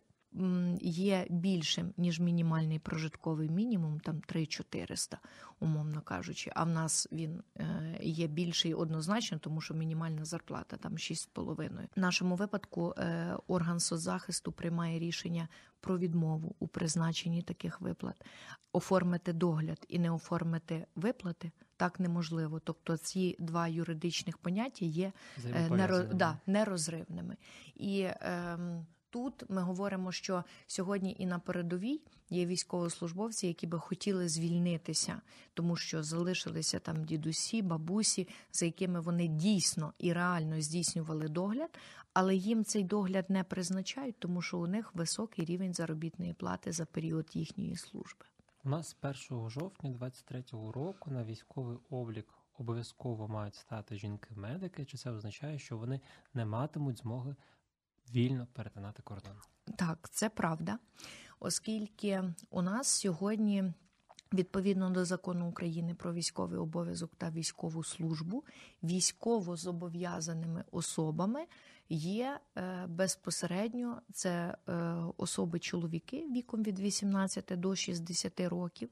є 0.80 1.26
більшим, 1.30 1.94
ніж 1.96 2.20
мінімальний 2.20 2.78
прожитковий 2.78 3.48
мінімум, 3.48 4.00
там 4.00 4.16
3-400, 4.16 5.16
умовно 5.60 6.00
кажучи. 6.00 6.50
А 6.54 6.64
в 6.64 6.68
нас 6.68 7.08
він 7.12 7.42
е, 7.56 7.98
є 8.02 8.26
більший 8.26 8.74
однозначно, 8.74 9.38
тому 9.38 9.60
що 9.60 9.74
мінімальна 9.74 10.24
зарплата 10.24 10.76
там 10.76 10.92
6,5. 10.92 11.88
В 11.96 12.00
нашому 12.00 12.36
випадку 12.36 12.94
е, 12.98 13.36
орган 13.46 13.80
соцзахисту 13.80 14.52
приймає 14.52 14.98
рішення 14.98 15.48
про 15.80 15.98
відмову 15.98 16.54
у 16.58 16.66
призначенні 16.66 17.42
таких 17.42 17.80
виплат. 17.80 18.24
Оформити 18.72 19.32
догляд 19.32 19.86
і 19.88 19.98
не 19.98 20.10
оформити 20.10 20.86
виплати 20.96 21.52
так 21.76 22.00
неможливо. 22.00 22.60
Тобто 22.64 22.96
ці 22.96 23.36
два 23.38 23.68
юридичних 23.68 24.38
поняття 24.38 24.84
є 24.84 25.12
е, 25.54 25.70
нероз... 25.70 26.04
да, 26.14 26.38
нерозривними. 26.46 27.36
І 27.74 28.00
е, 28.00 28.58
Тут 29.12 29.50
ми 29.50 29.62
говоримо, 29.62 30.12
що 30.12 30.44
сьогодні 30.66 31.16
і 31.18 31.26
на 31.26 31.38
передовій 31.38 32.00
є 32.30 32.46
військовослужбовці, 32.46 33.46
які 33.46 33.66
би 33.66 33.78
хотіли 33.78 34.28
звільнитися, 34.28 35.20
тому 35.54 35.76
що 35.76 36.02
залишилися 36.02 36.78
там 36.78 37.04
дідусі, 37.04 37.62
бабусі, 37.62 38.28
за 38.52 38.66
якими 38.66 39.00
вони 39.00 39.28
дійсно 39.28 39.92
і 39.98 40.12
реально 40.12 40.60
здійснювали 40.60 41.28
догляд, 41.28 41.78
але 42.12 42.34
їм 42.36 42.64
цей 42.64 42.84
догляд 42.84 43.30
не 43.30 43.44
призначають, 43.44 44.18
тому 44.18 44.42
що 44.42 44.58
у 44.58 44.66
них 44.66 44.94
високий 44.94 45.44
рівень 45.44 45.74
заробітної 45.74 46.32
плати 46.32 46.72
за 46.72 46.86
період 46.86 47.26
їхньої 47.34 47.76
служби. 47.76 48.26
У 48.64 48.68
нас 48.68 48.96
1 49.30 49.50
жовтня 49.50 49.90
23-го 49.90 50.72
року 50.72 51.10
на 51.10 51.24
військовий 51.24 51.78
облік 51.90 52.26
обов'язково 52.58 53.28
мають 53.28 53.54
стати 53.54 53.96
жінки-медики. 53.96 54.84
Чи 54.84 54.96
це 54.96 55.10
означає, 55.10 55.58
що 55.58 55.78
вони 55.78 56.00
не 56.34 56.44
матимуть 56.44 56.98
змоги 56.98 57.34
вільно 58.14 58.46
перетинати 58.52 59.02
кордон. 59.02 59.32
Так, 59.76 60.08
це 60.10 60.28
правда, 60.28 60.78
оскільки 61.40 62.22
у 62.50 62.62
нас 62.62 62.88
сьогодні. 62.88 63.64
Відповідно 64.34 64.90
до 64.90 65.04
закону 65.04 65.48
України 65.48 65.94
про 65.94 66.12
військовий 66.12 66.58
обов'язок 66.58 67.10
та 67.18 67.30
військову 67.30 67.84
службу, 67.84 68.44
військово 68.82 69.56
зобов'язаними 69.56 70.64
особами 70.70 71.46
є 71.88 72.40
е, 72.56 72.86
безпосередньо 72.86 74.02
це 74.12 74.56
е, 74.68 74.72
особи 75.16 75.58
чоловіки 75.58 76.26
віком 76.30 76.62
від 76.62 76.80
18 76.80 77.44
до 77.60 77.76
60 77.76 78.40
років, 78.40 78.88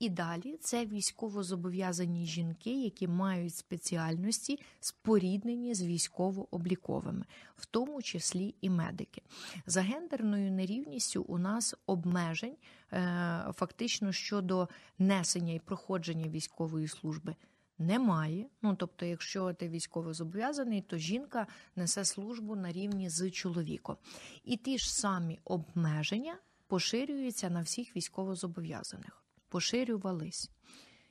і 0.00 0.08
далі 0.08 0.56
це 0.60 0.86
військово 0.86 1.42
зобов'язані 1.42 2.26
жінки, 2.26 2.82
які 2.82 3.08
мають 3.08 3.54
спеціальності, 3.54 4.60
споріднені 4.80 5.74
з 5.74 5.82
військово-обліковими, 5.82 7.24
в 7.56 7.66
тому 7.66 8.02
числі 8.02 8.54
і 8.60 8.70
медики. 8.70 9.22
За 9.66 9.82
гендерною 9.82 10.52
нерівністю 10.52 11.22
у 11.22 11.38
нас 11.38 11.74
обмежень 11.86 12.56
е, 12.92 13.52
фактично 13.54 14.12
щодо 14.12 14.68
несення 14.98 15.52
і 15.52 15.58
проходження 15.58 16.28
військової 16.28 16.88
служби 16.88 17.36
немає. 17.78 18.46
Ну 18.62 18.74
тобто, 18.74 19.06
якщо 19.06 19.52
ти 19.52 19.68
військово 19.68 20.12
зобов'язаний, 20.14 20.80
то 20.80 20.96
жінка 20.96 21.46
несе 21.76 22.04
службу 22.04 22.56
на 22.56 22.72
рівні 22.72 23.08
з 23.08 23.30
чоловіком. 23.30 23.96
І 24.44 24.56
ті 24.56 24.78
ж 24.78 24.94
самі 24.94 25.38
обмеження 25.44 26.36
поширюються 26.66 27.50
на 27.50 27.60
всіх 27.60 27.96
військовозобов'язаних. 27.96 29.20
Поширювались. 29.50 30.50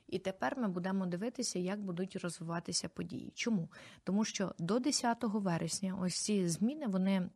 І 0.08 0.18
тепер 0.18 0.58
ми 0.58 0.68
будемо 0.68 1.06
дивитися, 1.06 1.58
як 1.58 1.80
будуть 1.80 2.16
розвиватися 2.16 2.88
події. 2.88 3.32
Чому? 3.34 3.68
Тому 4.04 4.24
що 4.24 4.54
до 4.58 4.78
10 4.78 5.18
вересня 5.22 5.98
ось 6.00 6.14
ці 6.14 6.48
зміни 6.48 6.86
вони 6.86 7.28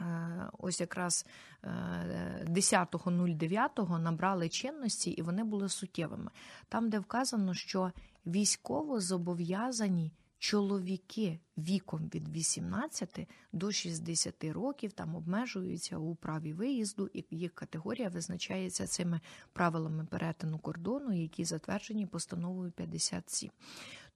Е, 0.00 0.48
ось 0.58 0.80
якраз 0.80 1.26
10.09 1.62 3.96
е, 3.96 3.98
набрали 3.98 4.48
чинності, 4.48 5.10
і 5.10 5.22
вони 5.22 5.44
були 5.44 5.68
суттєвими. 5.68 6.30
Там, 6.68 6.90
де 6.90 6.98
вказано, 6.98 7.54
що 7.54 7.92
військово 8.26 9.00
зобов'язані 9.00 10.12
чоловіки 10.42 11.38
віком 11.58 12.10
від 12.14 12.28
18 12.28 13.28
до 13.52 13.72
60 13.72 14.44
років 14.44 14.92
там 14.92 15.14
обмежуються 15.14 15.98
у 15.98 16.14
праві 16.14 16.52
виїзду, 16.52 17.10
і 17.12 17.24
їх 17.30 17.54
категорія 17.54 18.08
визначається 18.08 18.86
цими 18.86 19.20
правилами 19.52 20.04
перетину 20.04 20.58
кордону, 20.58 21.12
які 21.12 21.44
затверджені 21.44 22.06
постановою 22.06 22.70
57. 22.70 23.50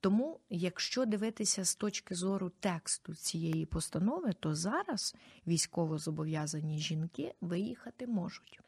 Тому, 0.01 0.41
якщо 0.51 1.07
дивитися 1.07 1.65
з 1.65 1.75
точки 1.75 2.15
зору 2.15 2.51
тексту 2.61 3.15
цієї 3.15 3.67
постанови, 3.67 4.33
то 4.33 4.55
зараз 4.55 5.15
військово 5.47 5.99
зобов'язані 5.99 6.79
жінки 6.79 7.35
виїхати 7.41 8.07
можуть. 8.07 8.61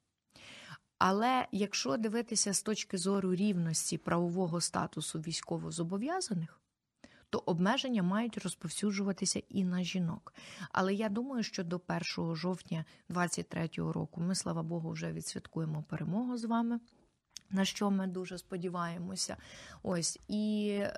Але 0.98 1.46
якщо 1.52 1.96
дивитися 1.96 2.54
з 2.54 2.62
точки 2.62 2.98
зору 2.98 3.34
рівності 3.34 3.98
правового 3.98 4.60
статусу 4.60 5.18
військовозобов'язаних, 5.18 6.60
то 7.30 7.42
обмеження 7.46 8.02
мають 8.02 8.38
розповсюджуватися 8.38 9.42
і 9.48 9.64
на 9.64 9.82
жінок. 9.82 10.34
Але 10.72 10.94
я 10.94 11.08
думаю, 11.08 11.42
що 11.42 11.64
до 11.64 11.80
1 12.16 12.34
жовтня 12.36 12.84
2023 13.08 13.92
року 13.92 14.20
ми, 14.20 14.34
слава 14.34 14.62
Богу, 14.62 14.90
вже 14.90 15.12
відсвяткуємо 15.12 15.82
перемогу 15.82 16.36
з 16.36 16.44
вами. 16.44 16.80
На 17.50 17.64
що 17.64 17.90
ми 17.90 18.06
дуже 18.06 18.38
сподіваємося, 18.38 19.36
ось 19.82 20.18
і 20.28 20.74
е, 20.80 20.92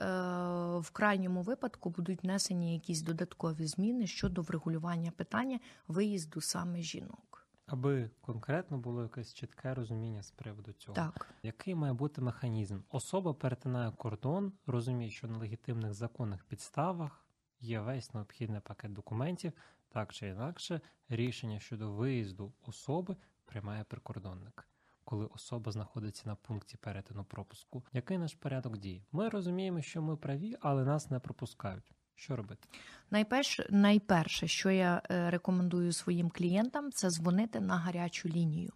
в 0.79 0.91
крайньому 0.93 1.43
випадку 1.43 1.91
будуть 1.91 2.23
внесені 2.23 2.75
якісь 2.75 3.03
додаткові 3.03 3.67
зміни 3.67 4.07
щодо 4.07 4.43
врегулювання 4.43 5.11
питання 5.11 5.61
виїзду 5.89 6.41
саме 6.41 6.83
жінок. 6.83 7.30
Аби 7.71 8.11
конкретно 8.21 8.79
було 8.79 9.03
якесь 9.03 9.35
чітке 9.35 9.75
розуміння 9.75 10.23
з 10.23 10.31
приводу 10.31 10.73
цього, 10.73 10.97
так 10.97 11.35
який 11.43 11.75
має 11.75 11.93
бути 11.93 12.21
механізм? 12.21 12.81
Особа 12.91 13.35
перетинає 13.35 13.91
кордон, 13.91 14.53
розуміє, 14.67 15.11
що 15.11 15.29
на 15.29 15.39
легітимних 15.39 15.95
законних 15.95 16.45
підставах 16.45 17.25
є 17.61 17.81
весь 17.81 18.15
необхідний 18.15 18.61
пакет 18.61 18.93
документів, 18.93 19.53
так 19.89 20.13
чи 20.13 20.29
інакше, 20.29 20.81
рішення 21.09 21.61
щодо 21.61 21.93
виїзду 21.93 22.53
особи 22.67 23.17
приймає 23.45 23.85
прикордонник. 23.85 24.69
Коли 25.05 25.27
особа 25.27 25.73
знаходиться 25.73 26.23
на 26.27 26.35
пункті 26.35 26.77
перетину 26.77 27.25
пропуску, 27.25 27.85
який 27.93 28.19
наш 28.19 28.35
порядок 28.35 28.79
дії? 28.79 29.05
Ми 29.13 29.29
розуміємо, 29.29 29.83
що 29.83 30.03
ми 30.03 30.17
праві, 30.17 30.57
але 30.61 30.85
нас 30.85 31.11
не 31.11 31.19
пропускають. 31.19 31.93
Що 32.21 32.37
робити? 32.37 32.69
Найперше, 33.11 33.67
найперше, 33.71 34.49
що 34.49 34.71
я 34.71 35.03
е, 35.11 35.31
рекомендую 35.31 35.93
своїм 35.93 36.31
клієнтам, 36.31 36.93
це 36.93 37.11
дзвонити 37.11 37.61
на 37.61 37.77
гарячу 37.77 38.29
лінію. 38.29 38.73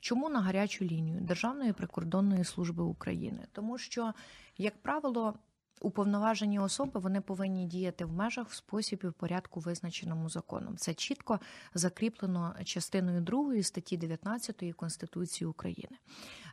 Чому 0.00 0.28
на 0.28 0.40
гарячу 0.40 0.84
лінію 0.84 1.20
Державної 1.20 1.72
прикордонної 1.72 2.44
служби 2.44 2.82
України? 2.82 3.46
Тому 3.52 3.78
що, 3.78 4.12
як 4.58 4.82
правило, 4.82 5.34
уповноважені 5.80 6.58
особи 6.58 7.00
вони 7.00 7.20
повинні 7.20 7.66
діяти 7.66 8.04
в 8.04 8.12
межах 8.12 8.48
в 8.48 8.54
спосіб 8.54 9.00
і 9.04 9.06
в 9.06 9.12
порядку, 9.12 9.60
визначеному 9.60 10.28
законом. 10.28 10.76
Це 10.76 10.94
чітко 10.94 11.40
закріплено 11.74 12.54
частиною 12.64 13.20
2 13.20 13.62
статті 13.62 13.96
19 13.96 14.74
Конституції 14.76 15.48
України. 15.48 15.96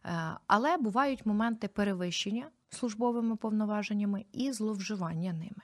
Е, 0.05 0.37
але 0.47 0.77
бувають 0.77 1.25
моменти 1.25 1.67
перевищення 1.67 2.49
службовими 2.69 3.35
повноваженнями 3.35 4.25
і 4.31 4.51
зловживання 4.51 5.33
ними. 5.33 5.61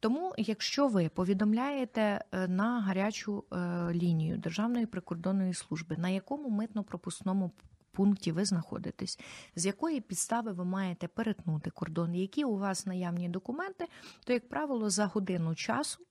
Тому, 0.00 0.34
якщо 0.38 0.88
ви 0.88 1.08
повідомляєте 1.08 2.24
е, 2.32 2.48
на 2.48 2.80
гарячу 2.80 3.44
е, 3.52 3.56
лінію 3.92 4.38
Державної 4.38 4.86
прикордонної 4.86 5.54
служби, 5.54 5.96
на 5.96 6.08
якому 6.08 6.62
митно-пропускному 6.62 7.50
пункті 7.92 8.32
ви 8.32 8.44
знаходитесь, 8.44 9.18
з 9.56 9.66
якої 9.66 10.00
підстави 10.00 10.52
ви 10.52 10.64
маєте 10.64 11.08
перетнути 11.08 11.70
кордон, 11.70 12.14
які 12.14 12.44
у 12.44 12.56
вас 12.56 12.86
наявні 12.86 13.28
документи, 13.28 13.86
то, 14.24 14.32
як 14.32 14.48
правило, 14.48 14.90
за 14.90 15.06
годину 15.06 15.54
часу 15.54 16.04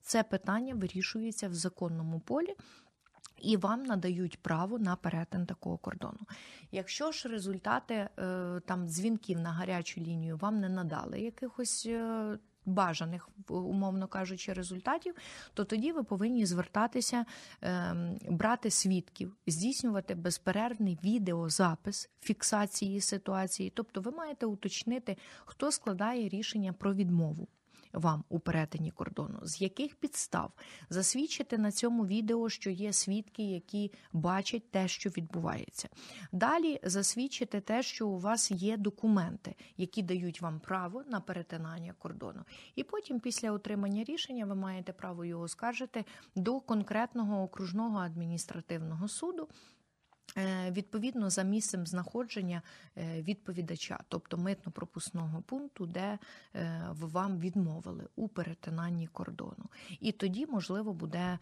це 0.00 0.22
питання 0.22 0.74
вирішується 0.74 1.48
в 1.48 1.54
законному 1.54 2.20
полі. 2.20 2.54
І 3.38 3.56
вам 3.56 3.82
надають 3.82 4.42
право 4.42 4.78
на 4.78 4.96
перетин 4.96 5.46
такого 5.46 5.78
кордону. 5.78 6.18
Якщо 6.72 7.12
ж 7.12 7.28
результати 7.28 7.94
е, 7.94 8.08
там 8.66 8.88
дзвінків 8.88 9.40
на 9.40 9.52
гарячу 9.52 10.00
лінію 10.00 10.36
вам 10.36 10.60
не 10.60 10.68
надали 10.68 11.20
якихось 11.20 11.88
бажаних, 12.66 13.28
умовно 13.48 14.08
кажучи, 14.08 14.52
результатів, 14.52 15.14
то 15.54 15.64
тоді 15.64 15.92
ви 15.92 16.02
повинні 16.02 16.46
звертатися, 16.46 17.24
ем, 17.60 18.18
брати 18.28 18.70
свідків, 18.70 19.36
здійснювати 19.46 20.14
безперервний 20.14 20.98
відеозапис 21.04 22.10
фіксації 22.20 23.00
ситуації. 23.00 23.72
Тобто, 23.74 24.00
ви 24.00 24.10
маєте 24.10 24.46
уточнити, 24.46 25.16
хто 25.44 25.72
складає 25.72 26.28
рішення 26.28 26.72
про 26.72 26.94
відмову 26.94 27.48
вам 27.92 28.24
у 28.28 28.38
перетині 28.38 28.90
кордону, 28.90 29.38
з 29.42 29.60
яких 29.60 29.94
підстав 29.94 30.52
засвідчити 30.90 31.58
на 31.58 31.72
цьому 31.72 32.06
відео, 32.06 32.48
що 32.48 32.70
є 32.70 32.92
свідки, 32.92 33.42
які 33.42 33.92
бачать 34.12 34.70
те, 34.70 34.88
що 34.88 35.10
відбувається. 35.10 35.88
Далі 36.32 36.80
засвідчити 36.82 37.60
те, 37.60 37.82
що 37.82 38.08
у 38.08 38.18
вас 38.18 38.50
є 38.50 38.76
документи, 38.76 39.54
які 39.76 40.02
дають 40.02 40.40
вам 40.40 40.60
право 40.60 41.02
на 41.08 41.20
перетинання 41.20 41.94
кордону. 41.98 42.42
І 42.74 42.84
потім, 42.84 43.20
після 43.20 43.52
отримання 43.52 44.04
рішення, 44.04 44.46
ви 44.46 44.54
маєте 44.54 44.92
право 44.92 45.24
його 45.24 45.42
оскаржити 45.42 46.04
до 46.36 46.60
конкретного 46.60 47.42
окружного 47.42 47.98
адміністративного 47.98 49.08
суду. 49.08 49.48
Е, 50.38 50.70
відповідно 50.70 51.30
за 51.30 51.42
місцем 51.42 51.86
знаходження 51.86 52.62
е, 52.96 53.22
відповідача, 53.22 54.00
тобто 54.08 54.36
митно-пропускного 54.36 55.42
пункту, 55.42 55.86
де 55.86 56.18
е, 56.54 56.86
вам 56.92 57.38
відмовили 57.38 58.08
у 58.16 58.28
перетинанні 58.28 59.06
кордону. 59.06 59.70
І 60.00 60.12
тоді, 60.12 60.46
можливо, 60.46 60.92
буде 60.92 61.38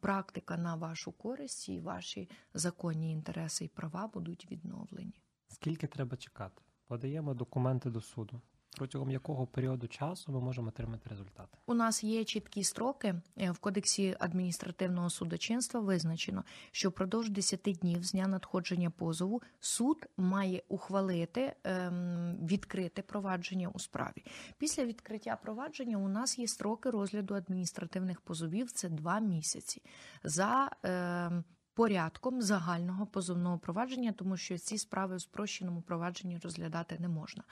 практика 0.00 0.56
на 0.56 0.74
вашу 0.74 1.12
користь, 1.12 1.68
і 1.68 1.80
ваші 1.80 2.28
законні 2.54 3.12
інтереси 3.12 3.64
і 3.64 3.68
права 3.68 4.06
будуть 4.06 4.50
відновлені. 4.50 5.22
Скільки 5.48 5.86
треба 5.86 6.16
чекати? 6.16 6.62
Подаємо 6.86 7.34
документи 7.34 7.90
до 7.90 8.00
суду 8.00 8.40
протягом 8.76 9.10
якого 9.10 9.46
періоду 9.46 9.88
часу 9.88 10.32
ми 10.32 10.40
можемо 10.40 10.68
отримати 10.68 11.10
результати? 11.10 11.58
У 11.66 11.74
нас 11.74 12.04
є 12.04 12.24
чіткі 12.24 12.64
строки 12.64 13.14
е, 13.38 13.50
в 13.50 13.58
кодексі 13.58 14.16
адміністративного 14.18 15.10
судочинства. 15.10 15.80
Визначено, 15.80 16.44
що 16.72 16.88
впродовж 16.88 17.28
10 17.30 17.60
днів 17.60 18.04
з 18.04 18.12
дня 18.12 18.26
надходження 18.26 18.90
позову 18.90 19.42
суд 19.60 20.06
має 20.16 20.62
ухвалити 20.68 21.52
ем, 21.64 22.36
відкрите 22.42 23.02
провадження 23.02 23.68
у 23.68 23.78
справі. 23.78 24.24
Після 24.58 24.84
відкриття 24.84 25.38
провадження 25.42 25.96
у 25.96 26.08
нас 26.08 26.38
є 26.38 26.46
строки 26.46 26.90
розгляду 26.90 27.34
адміністративних 27.34 28.20
позовів. 28.20 28.72
Це 28.72 28.88
два 28.88 29.20
місяці 29.20 29.82
за. 30.24 30.70
Ем, 30.82 31.44
порядком 31.74 32.42
загального 32.42 33.06
позовного 33.06 33.58
провадження, 33.58 34.12
тому 34.12 34.36
що 34.36 34.58
ці 34.58 34.78
справи 34.78 35.16
в 35.16 35.20
спрощеному 35.20 35.82
провадженні 35.82 36.38
розглядати 36.38 36.96
не 36.98 37.08
можна. 37.08 37.42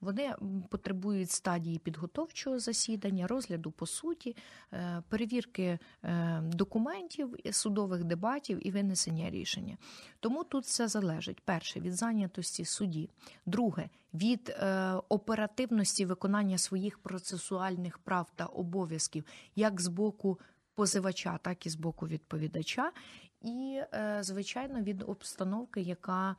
Вони 0.00 0.34
потребують 0.70 1.30
стадії 1.30 1.78
підготовчого 1.78 2.58
засідання, 2.58 3.26
розгляду 3.26 3.70
по 3.70 3.86
суті, 3.86 4.36
е, 4.72 5.02
перевірки 5.08 5.78
е, 6.04 6.40
документів, 6.42 7.36
судових 7.50 8.04
дебатів 8.04 8.66
і 8.66 8.70
винесення 8.70 9.30
рішення. 9.30 9.76
Тому 10.20 10.44
тут 10.44 10.64
все 10.64 10.88
залежить: 10.88 11.40
перше 11.40 11.80
від 11.80 11.94
зайнятості 11.94 12.64
судді, 12.64 13.10
друге 13.46 13.88
від 14.14 14.48
е, 14.48 14.92
оперативності 15.08 16.06
виконання 16.06 16.58
своїх 16.58 16.98
процесуальних 16.98 17.98
прав 17.98 18.30
та 18.36 18.46
обов'язків, 18.46 19.24
як 19.56 19.80
з 19.80 19.88
боку 19.88 20.40
позивача, 20.74 21.38
так 21.38 21.66
і 21.66 21.70
з 21.70 21.74
боку 21.74 22.06
відповідача, 22.06 22.92
і, 23.42 23.80
звичайно, 24.20 24.80
від 24.80 25.02
обстановки, 25.02 25.80
яка 25.80 26.36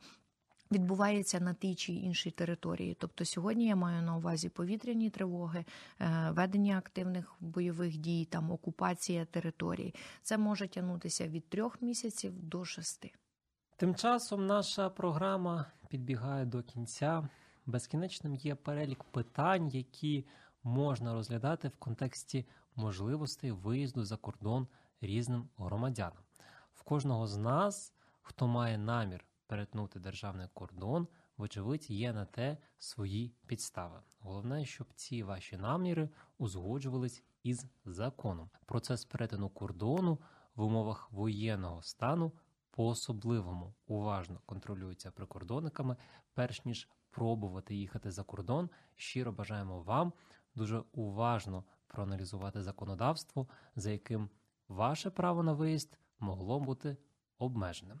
відбувається 0.72 1.40
на 1.40 1.54
тій 1.54 1.74
чи 1.74 1.92
іншій 1.92 2.30
території. 2.30 2.96
Тобто 3.00 3.24
сьогодні 3.24 3.66
я 3.66 3.76
маю 3.76 4.02
на 4.02 4.16
увазі 4.16 4.48
повітряні 4.48 5.10
тривоги, 5.10 5.64
е, 6.00 6.30
ведення 6.30 6.78
активних 6.78 7.36
бойових 7.40 7.96
дій, 7.96 8.24
там 8.24 8.50
окупація 8.50 9.24
території. 9.24 9.94
Це 10.22 10.38
може 10.38 10.68
тягнутися 10.68 11.28
від 11.28 11.48
трьох 11.48 11.82
місяців 11.82 12.32
до 12.42 12.64
шести. 12.64 13.12
Тим 13.76 13.94
часом 13.94 14.46
наша 14.46 14.90
програма 14.90 15.66
підбігає 15.88 16.44
до 16.44 16.62
кінця. 16.62 17.28
Безкінечним 17.66 18.34
є 18.34 18.54
перелік 18.54 19.04
питань, 19.04 19.68
які 19.68 20.26
можна 20.62 21.14
розглядати 21.14 21.68
в 21.68 21.76
контексті 21.76 22.46
можливостей 22.76 23.50
виїзду 23.52 24.04
за 24.04 24.16
кордон 24.16 24.66
різним 25.00 25.48
громадянам. 25.58 26.22
В 26.74 26.82
кожного 26.82 27.26
з 27.26 27.36
нас, 27.36 27.92
хто 28.22 28.46
має 28.46 28.78
намір 28.78 29.24
перетнути 29.50 30.00
державний 30.00 30.48
кордон, 30.54 31.08
вочевидь, 31.36 31.90
є 31.90 32.12
на 32.12 32.24
те 32.24 32.56
свої 32.78 33.34
підстави. 33.46 34.02
Головне, 34.18 34.64
щоб 34.64 34.86
ці 34.94 35.22
ваші 35.22 35.56
наміри 35.56 36.08
узгоджувались 36.38 37.24
із 37.42 37.66
законом. 37.84 38.50
Процес 38.66 39.04
перетину 39.04 39.48
кордону 39.48 40.18
в 40.54 40.62
умовах 40.62 41.12
воєнного 41.12 41.82
стану 41.82 42.32
по 42.70 42.86
особливому 42.86 43.74
уважно 43.86 44.40
контролюється 44.46 45.10
прикордонниками, 45.10 45.96
перш 46.34 46.64
ніж 46.64 46.88
пробувати 47.10 47.74
їхати 47.74 48.10
за 48.10 48.22
кордон. 48.22 48.70
Щиро 48.96 49.32
бажаємо 49.32 49.82
вам 49.82 50.12
дуже 50.54 50.82
уважно 50.92 51.64
проаналізувати 51.86 52.62
законодавство, 52.62 53.48
за 53.76 53.90
яким 53.90 54.30
ваше 54.68 55.10
право 55.10 55.42
на 55.42 55.52
виїзд 55.52 55.98
могло 56.18 56.60
бути 56.60 56.96
обмеженим. 57.38 58.00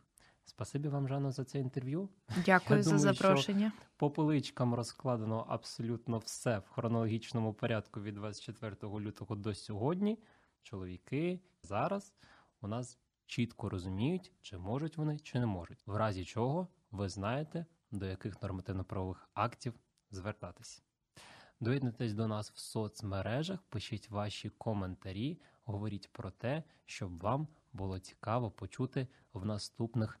Спасибі 0.50 0.88
вам, 0.88 1.08
Жанна, 1.08 1.30
за 1.30 1.44
це 1.44 1.58
інтерв'ю. 1.58 2.08
Дякую 2.44 2.76
Я 2.78 2.82
за 2.82 2.90
думаю, 2.90 3.14
запрошення. 3.14 3.72
Що 3.76 3.88
по 3.96 4.10
поличкам 4.10 4.74
розкладено 4.74 5.46
абсолютно 5.48 6.18
все 6.18 6.58
в 6.58 6.68
хронологічному 6.68 7.54
порядку 7.54 8.00
від 8.00 8.14
24 8.14 8.76
лютого 8.82 9.36
до 9.36 9.54
сьогодні. 9.54 10.18
Чоловіки 10.62 11.40
зараз 11.62 12.14
у 12.60 12.68
нас 12.68 12.98
чітко 13.26 13.68
розуміють, 13.68 14.32
чи 14.40 14.58
можуть 14.58 14.96
вони, 14.96 15.18
чи 15.18 15.40
не 15.40 15.46
можуть. 15.46 15.86
В 15.86 15.96
разі 15.96 16.24
чого 16.24 16.68
ви 16.90 17.08
знаєте, 17.08 17.66
до 17.90 18.06
яких 18.06 18.42
нормативно-правових 18.42 19.28
актів 19.34 19.74
звертатись. 20.10 20.82
Доєднуйтесь 21.60 22.14
до 22.14 22.26
нас 22.26 22.50
в 22.50 22.58
соцмережах, 22.58 23.62
пишіть 23.62 24.10
ваші 24.10 24.48
коментарі, 24.48 25.40
говоріть 25.64 26.12
про 26.12 26.30
те, 26.30 26.62
щоб 26.86 27.18
вам 27.18 27.48
було 27.72 27.98
цікаво 27.98 28.50
почути 28.50 29.08
в 29.32 29.46
наступних 29.46 30.20